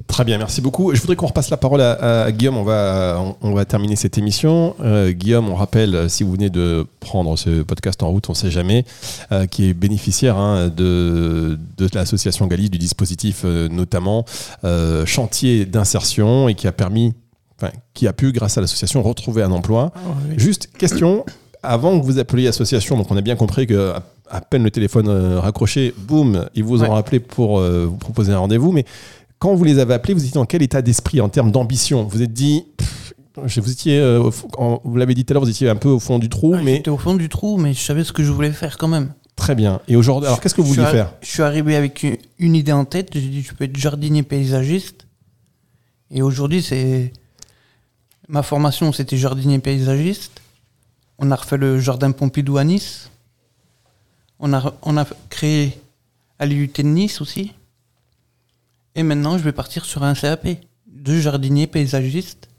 Très 0.08 0.24
bien, 0.26 0.38
merci 0.38 0.62
beaucoup. 0.62 0.94
Je 0.94 1.02
voudrais 1.02 1.16
qu'on 1.16 1.26
repasse 1.26 1.50
la 1.50 1.58
parole 1.58 1.82
à, 1.82 2.24
à 2.26 2.32
Guillaume. 2.32 2.58
On 2.58 2.64
va, 2.64 3.18
on, 3.20 3.36
on 3.50 3.54
va 3.54 3.66
terminer 3.66 3.96
cette 3.96 4.18
émission. 4.20 4.76
Euh, 4.82 5.12
Guillaume, 5.12 5.50
on 5.50 5.56
rappelle, 5.56 5.96
euh, 5.96 6.08
si 6.08 6.24
vous 6.24 6.34
venez 6.34 6.52
de 6.52 6.86
prendre 7.00 7.36
ce 7.36 7.64
podcast 7.64 8.04
en 8.04 8.10
route, 8.10 8.30
on 8.30 8.34
ne 8.34 8.38
sait 8.38 8.52
jamais, 8.52 8.86
euh, 9.32 9.48
qui 9.48 9.70
est 9.70 9.74
bénéficiaire 9.74 10.38
hein, 10.38 10.68
de, 10.68 11.58
de 11.78 11.90
l'association 11.96 12.46
Galice, 12.46 12.70
du 12.70 12.78
dispositif 12.78 13.42
euh, 13.46 13.68
notamment 13.70 14.26
chantier 15.06 15.66
d'insertion 15.66 16.48
et 16.48 16.54
qui 16.54 16.68
a 16.68 16.72
permis, 16.72 17.14
enfin, 17.60 17.72
qui 17.96 18.08
a 18.08 18.14
pu, 18.14 18.32
grâce 18.32 18.58
à 18.58 18.62
l'association, 18.62 19.02
retrouver 19.02 19.42
un 19.42 19.52
emploi. 19.52 19.92
Juste 20.38 20.70
question, 20.78 21.26
avant 21.64 22.00
que 22.00 22.06
vous 22.06 22.20
appeliez 22.20 22.48
association, 22.48 22.98
donc 22.98 23.10
on 23.10 23.18
a 23.18 23.22
bien 23.22 23.36
compris 23.36 23.66
que 23.66 23.94
à, 24.30 24.42
peine 24.42 24.64
le 24.64 24.72
téléphone 24.72 25.10
raccroché, 25.38 25.94
boum, 25.98 26.46
ils 26.56 26.64
vous 26.64 26.84
ont 26.84 26.92
Ouais. 26.92 26.98
appelé 27.00 27.20
pour 27.20 27.60
vous 27.62 27.98
proposer 27.98 28.32
un 28.34 28.38
rendez-vous. 28.40 28.72
Mais 28.72 28.86
quand 29.44 29.56
vous 29.56 29.64
les 29.66 29.78
avez 29.80 29.94
appelés, 29.94 30.14
vous 30.14 30.22
étiez 30.22 30.34
dans 30.36 30.46
quel 30.46 30.62
état 30.62 30.82
d'esprit 30.82 31.20
en 31.20 31.28
termes 31.28 31.52
d'ambition? 31.52 32.04
Vous 32.06 32.22
êtes 32.22 32.32
dit, 32.32 32.64
pff, 32.78 33.14
vous 33.36 33.72
étiez, 33.72 34.00
euh, 34.00 34.30
vous 34.86 34.96
l'avez 34.96 35.14
dit 35.16 35.26
tout 35.26 35.32
à 35.32 35.36
l'heure, 35.36 35.44
vous 35.44 35.50
étiez 35.50 35.68
un 35.68 35.76
peu 35.76 35.90
au 35.90 36.00
fond 36.00 36.18
du 36.18 36.30
trou, 36.30 36.54
Ouais, 36.54 36.64
mais 36.64 36.76
J'étais 36.78 36.90
au 36.90 36.98
fond 36.98 37.14
du 37.16 37.28
trou, 37.28 37.58
mais 37.58 37.74
je 37.74 37.80
savais 37.82 38.04
ce 38.06 38.14
que 38.14 38.24
je 38.24 38.32
voulais 38.32 38.52
faire 38.54 38.78
quand 38.78 38.88
même. 38.88 39.14
très 39.36 39.54
bien. 39.54 39.82
Et 39.90 39.96
aujourd'hui, 39.98 40.28
alors 40.28 40.40
qu'est-ce 40.40 40.56
que 40.56 40.62
vous 40.62 40.76
arri- 40.80 40.92
faire? 40.92 41.14
Je 41.22 41.28
suis 41.28 41.42
arrivé 41.44 41.76
avec 41.76 42.04
une, 42.04 42.18
une 42.40 42.56
idée 42.56 42.72
en 42.72 42.86
tête. 42.86 43.10
J'ai 43.14 43.20
dit, 43.22 43.42
je 43.42 43.54
peux 43.54 43.66
être 43.66 43.76
jardinier 43.76 44.24
paysagiste. 44.24 45.08
Et 46.10 46.22
aujourd'hui, 46.22 46.62
c'est. 46.62 47.12
Ma 48.30 48.44
formation, 48.44 48.94
c'était 48.94 49.18
jardinier 49.18 49.60
paysagiste. 49.60 50.40
On 51.20 51.32
a 51.32 51.36
refait 51.36 51.58
le 51.58 51.80
jardin 51.82 52.12
Pompidou 52.12 52.58
à 52.58 52.64
Nice. 52.64 53.10
On 54.40 54.54
a, 54.54 54.74
on 54.84 54.96
a 54.98 55.06
créé 55.30 55.78
à 56.40 56.46
l'IUT 56.46 56.72
de 56.74 56.84
Nice 56.84 57.20
aussi. 57.20 57.52
Et 58.96 59.04
maintenant, 59.04 59.38
je 59.38 59.44
vais 59.44 59.52
partir 59.52 59.86
sur 59.86 60.04
un 60.04 60.14
CAP 60.14 60.48
de 60.86 61.20
jardinier 61.20 61.66
paysagiste 61.68 62.50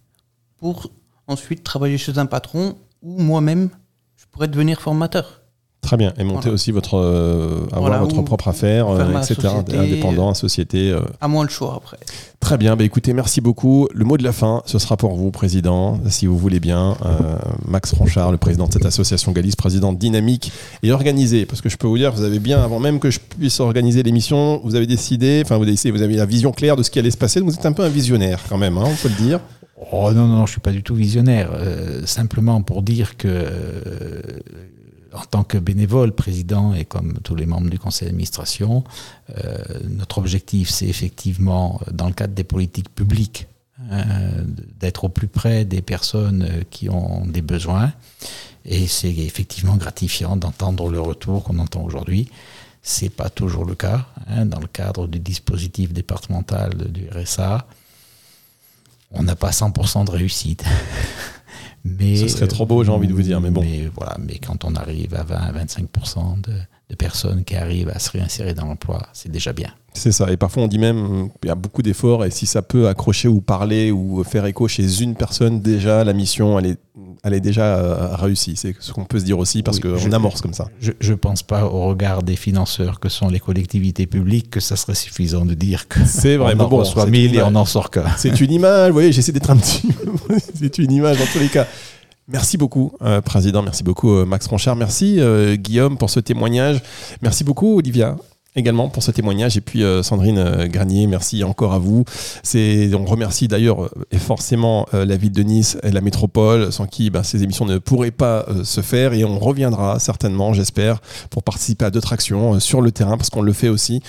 pour 0.58 0.90
ensuite 1.26 1.62
travailler 1.62 1.98
chez 1.98 2.18
un 2.18 2.26
patron 2.26 2.76
ou 3.02 3.20
moi-même, 3.20 3.70
je 4.16 4.24
pourrais 4.30 4.48
devenir 4.48 4.80
formateur. 4.80 5.43
Très 5.84 5.96
bien. 5.98 6.14
Et 6.18 6.24
monter 6.24 6.34
Voilà. 6.44 6.54
aussi 6.54 6.72
votre, 6.72 6.96
euh, 6.96 7.60
avoir 7.66 7.80
Voilà, 7.82 7.98
votre 7.98 8.22
propre 8.22 8.48
affaire, 8.48 8.86
faire 8.86 9.00
euh, 9.00 9.18
etc. 9.20 9.34
société. 9.34 9.76
Indépendant, 9.76 10.32
société. 10.32 10.90
euh, 10.90 11.00
À 11.20 11.28
moi 11.28 11.44
le 11.44 11.50
choix 11.50 11.74
après. 11.76 11.98
Très 12.40 12.56
bien, 12.56 12.74
bah 12.74 12.84
écoutez, 12.84 13.12
merci 13.12 13.40
beaucoup. 13.42 13.88
Le 13.94 14.04
mot 14.04 14.16
de 14.16 14.22
la 14.24 14.32
fin, 14.32 14.62
ce 14.66 14.78
sera 14.78 14.96
pour 14.96 15.14
vous, 15.14 15.30
Président, 15.30 16.00
si 16.08 16.26
vous 16.26 16.36
voulez 16.38 16.58
bien. 16.60 16.96
Euh, 17.04 17.36
Max 17.68 17.92
Ronchard, 17.92 18.32
le 18.32 18.38
président 18.38 18.66
de 18.66 18.72
cette 18.72 18.86
association 18.86 19.32
Galice, 19.32 19.56
président 19.56 19.92
dynamique 19.92 20.52
et 20.82 20.90
organisé. 20.92 21.44
Parce 21.46 21.60
que 21.60 21.68
je 21.68 21.76
peux 21.76 21.86
vous 21.86 21.98
dire, 21.98 22.12
vous 22.12 22.22
avez 22.24 22.38
bien, 22.38 22.62
avant 22.62 22.80
même 22.80 22.98
que 22.98 23.10
je 23.10 23.18
puisse 23.20 23.60
organiser 23.60 24.02
l'émission, 24.02 24.60
vous 24.64 24.74
avez 24.74 24.86
décidé, 24.86 25.42
enfin 25.44 25.56
vous 25.56 25.62
avez, 25.64 25.72
décidé, 25.72 25.90
vous 25.96 26.02
avez 26.02 26.16
la 26.16 26.26
vision 26.26 26.52
claire 26.52 26.76
de 26.76 26.82
ce 26.82 26.90
qui 26.90 26.98
allait 26.98 27.10
se 27.10 27.16
passer. 27.18 27.40
Vous 27.40 27.52
êtes 27.54 27.66
un 27.66 27.72
peu 27.72 27.82
un 27.84 27.88
visionnaire 27.88 28.40
quand 28.48 28.58
même, 28.58 28.78
hein, 28.78 28.84
on 28.86 28.94
peut 29.02 29.08
le 29.08 29.22
dire. 29.26 29.40
Oh 29.92 30.12
non, 30.12 30.26
non, 30.26 30.46
je 30.46 30.52
suis 30.52 30.60
pas 30.60 30.70
du 30.72 30.82
tout 30.82 30.94
visionnaire. 30.94 31.50
Euh, 31.54 32.02
simplement 32.06 32.62
pour 32.62 32.82
dire 32.82 33.16
que, 33.18 33.28
euh, 33.28 34.22
en 35.14 35.24
tant 35.24 35.44
que 35.44 35.58
bénévole, 35.58 36.12
président 36.12 36.74
et 36.74 36.84
comme 36.84 37.14
tous 37.22 37.34
les 37.34 37.46
membres 37.46 37.70
du 37.70 37.78
conseil 37.78 38.08
d'administration, 38.08 38.84
euh, 39.36 39.56
notre 39.88 40.18
objectif, 40.18 40.68
c'est 40.70 40.86
effectivement, 40.86 41.80
dans 41.90 42.06
le 42.06 42.12
cadre 42.12 42.34
des 42.34 42.44
politiques 42.44 42.94
publiques, 42.94 43.46
hein, 43.90 44.04
d'être 44.80 45.04
au 45.04 45.08
plus 45.08 45.28
près 45.28 45.64
des 45.64 45.82
personnes 45.82 46.48
qui 46.70 46.88
ont 46.88 47.26
des 47.26 47.42
besoins. 47.42 47.92
Et 48.64 48.86
c'est 48.86 49.10
effectivement 49.10 49.76
gratifiant 49.76 50.36
d'entendre 50.36 50.88
le 50.88 51.00
retour 51.00 51.44
qu'on 51.44 51.58
entend 51.58 51.82
aujourd'hui. 51.82 52.30
C'est 52.82 53.10
pas 53.10 53.30
toujours 53.30 53.64
le 53.64 53.74
cas 53.74 54.06
hein, 54.26 54.46
dans 54.46 54.60
le 54.60 54.66
cadre 54.66 55.06
du 55.06 55.18
dispositif 55.18 55.92
départemental 55.92 56.90
du 56.90 57.08
RSA 57.08 57.66
on 59.14 59.22
n'a 59.22 59.36
pas 59.36 59.50
100% 59.50 60.04
de 60.04 60.10
réussite. 60.10 60.64
mais, 61.84 62.16
Ce 62.16 62.28
serait 62.28 62.48
trop 62.48 62.66
beau, 62.66 62.82
j'ai 62.82 62.90
envie 62.90 63.08
de 63.08 63.12
vous 63.12 63.22
dire, 63.22 63.40
mais 63.40 63.50
bon. 63.50 63.60
Mais, 63.62 63.90
voilà, 63.94 64.16
mais 64.18 64.38
quand 64.38 64.64
on 64.64 64.74
arrive 64.74 65.14
à 65.14 65.22
20-25% 65.24 66.40
de, 66.40 66.52
de 66.90 66.94
personnes 66.94 67.44
qui 67.44 67.56
arrivent 67.56 67.88
à 67.88 67.98
se 67.98 68.10
réinsérer 68.10 68.54
dans 68.54 68.66
l'emploi, 68.66 69.06
c'est 69.12 69.30
déjà 69.30 69.52
bien. 69.52 69.70
C'est 69.94 70.12
ça. 70.12 70.30
Et 70.30 70.36
parfois, 70.36 70.64
on 70.64 70.66
dit 70.66 70.78
même 70.78 71.30
qu'il 71.40 71.48
y 71.48 71.52
a 71.52 71.54
beaucoup 71.54 71.80
d'efforts. 71.80 72.24
Et 72.24 72.30
si 72.30 72.46
ça 72.46 72.62
peut 72.62 72.88
accrocher 72.88 73.28
ou 73.28 73.40
parler 73.40 73.92
ou 73.92 74.24
faire 74.24 74.44
écho 74.44 74.66
chez 74.66 75.00
une 75.00 75.14
personne, 75.14 75.60
déjà, 75.60 76.02
la 76.02 76.12
mission, 76.12 76.58
elle 76.58 76.66
est, 76.66 76.78
elle 77.22 77.32
est 77.32 77.40
déjà 77.40 77.76
euh, 77.76 78.16
réussie. 78.16 78.54
C'est 78.56 78.74
ce 78.80 78.92
qu'on 78.92 79.04
peut 79.04 79.20
se 79.20 79.24
dire 79.24 79.38
aussi 79.38 79.62
parce 79.62 79.78
qu'on 79.78 80.12
amorce 80.12 80.40
comme 80.40 80.52
ça. 80.52 80.66
Je 80.80 80.92
ne 81.10 81.14
pense 81.16 81.44
pas, 81.44 81.64
au 81.64 81.86
regard 81.86 82.24
des 82.24 82.34
financeurs 82.34 82.98
que 82.98 83.08
sont 83.08 83.28
les 83.28 83.38
collectivités 83.38 84.06
publiques, 84.06 84.50
que 84.50 84.60
ça 84.60 84.74
serait 84.74 84.96
suffisant 84.96 85.44
de 85.44 85.54
dire 85.54 85.86
que 85.86 86.00
c'est 86.04 86.36
vraiment 86.36 86.68
on 86.68 86.74
en 86.74 86.78
reçoit 86.78 87.06
1000 87.06 87.36
et 87.36 87.42
on 87.42 87.54
en 87.54 87.64
sort 87.64 87.90
qu'un. 87.90 88.04
C'est 88.16 88.40
une 88.40 88.50
image. 88.50 88.88
Vous 88.88 88.94
voyez, 88.94 89.12
j'essaie 89.12 89.32
d'être 89.32 89.50
un 89.50 89.56
petit. 89.56 89.88
c'est 90.54 90.78
une 90.78 90.90
image 90.90 91.18
dans 91.18 91.26
tous 91.26 91.38
les 91.38 91.48
cas. 91.48 91.68
Merci 92.28 92.56
beaucoup, 92.56 92.92
euh, 93.02 93.20
Président. 93.20 93.62
Merci 93.62 93.84
beaucoup, 93.84 94.10
euh, 94.10 94.24
Max 94.24 94.46
Ronchard. 94.46 94.76
Merci, 94.76 95.20
Guillaume, 95.54 95.98
pour 95.98 96.10
ce 96.10 96.20
témoignage. 96.20 96.82
Merci 97.22 97.44
beaucoup, 97.44 97.76
Olivia 97.76 98.16
également 98.56 98.88
pour 98.88 99.02
ce 99.02 99.10
témoignage. 99.10 99.56
Et 99.56 99.60
puis 99.60 99.82
euh, 99.82 100.02
Sandrine 100.02 100.38
euh, 100.38 100.66
Granier, 100.66 101.06
merci 101.06 101.44
encore 101.44 101.72
à 101.72 101.78
vous. 101.78 102.04
On 102.54 103.04
remercie 103.04 103.48
d'ailleurs 103.48 103.90
et 104.10 104.16
euh, 104.16 104.18
forcément 104.18 104.86
la 104.92 105.16
ville 105.16 105.32
de 105.32 105.42
Nice 105.42 105.76
et 105.82 105.90
la 105.90 106.00
métropole, 106.00 106.72
sans 106.72 106.86
qui 106.86 107.10
ben, 107.10 107.22
ces 107.22 107.42
émissions 107.42 107.66
ne 107.66 107.78
pourraient 107.78 108.10
pas 108.10 108.46
se 108.62 108.80
faire. 108.80 109.12
Et 109.12 109.24
on 109.24 109.38
reviendra 109.38 109.98
certainement, 109.98 110.52
j'espère, 110.54 111.00
pour 111.30 111.42
participer 111.42 111.84
à 111.84 111.90
d'autres 111.90 112.12
actions 112.12 112.58
sur 112.60 112.80
le 112.80 112.90
terrain, 112.92 113.16
parce 113.16 113.30
qu'on 113.30 113.42
le 113.42 113.52
fait 113.52 113.68
aussi 113.68 114.02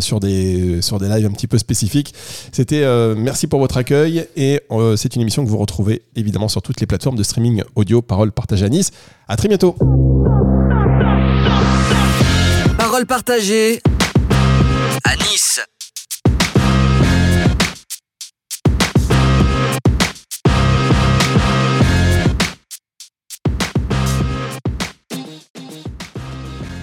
sur, 0.00 0.20
des, 0.20 0.82
sur 0.82 0.98
des 0.98 1.08
lives 1.08 1.26
un 1.26 1.30
petit 1.30 1.46
peu 1.46 1.58
spécifiques. 1.58 2.14
C'était 2.52 2.84
merci 3.16 3.46
pour 3.46 3.60
votre 3.60 3.76
accueil 3.76 4.26
et 4.36 4.60
c'est 4.96 5.14
une 5.14 5.22
émission 5.22 5.44
que 5.44 5.48
vous 5.48 5.58
retrouvez 5.58 6.02
évidemment 6.16 6.48
sur 6.48 6.62
toutes 6.62 6.80
les 6.80 6.86
plateformes 6.86 7.16
de 7.16 7.22
streaming 7.22 7.62
audio, 7.76 8.02
parole, 8.02 8.32
partage 8.32 8.62
à 8.62 8.68
Nice. 8.68 8.90
À 9.28 9.36
très 9.36 9.48
bientôt. 9.48 9.76
Parole 13.00 13.06
partagée 13.06 13.80
à 15.04 15.16
Nice. 15.16 15.60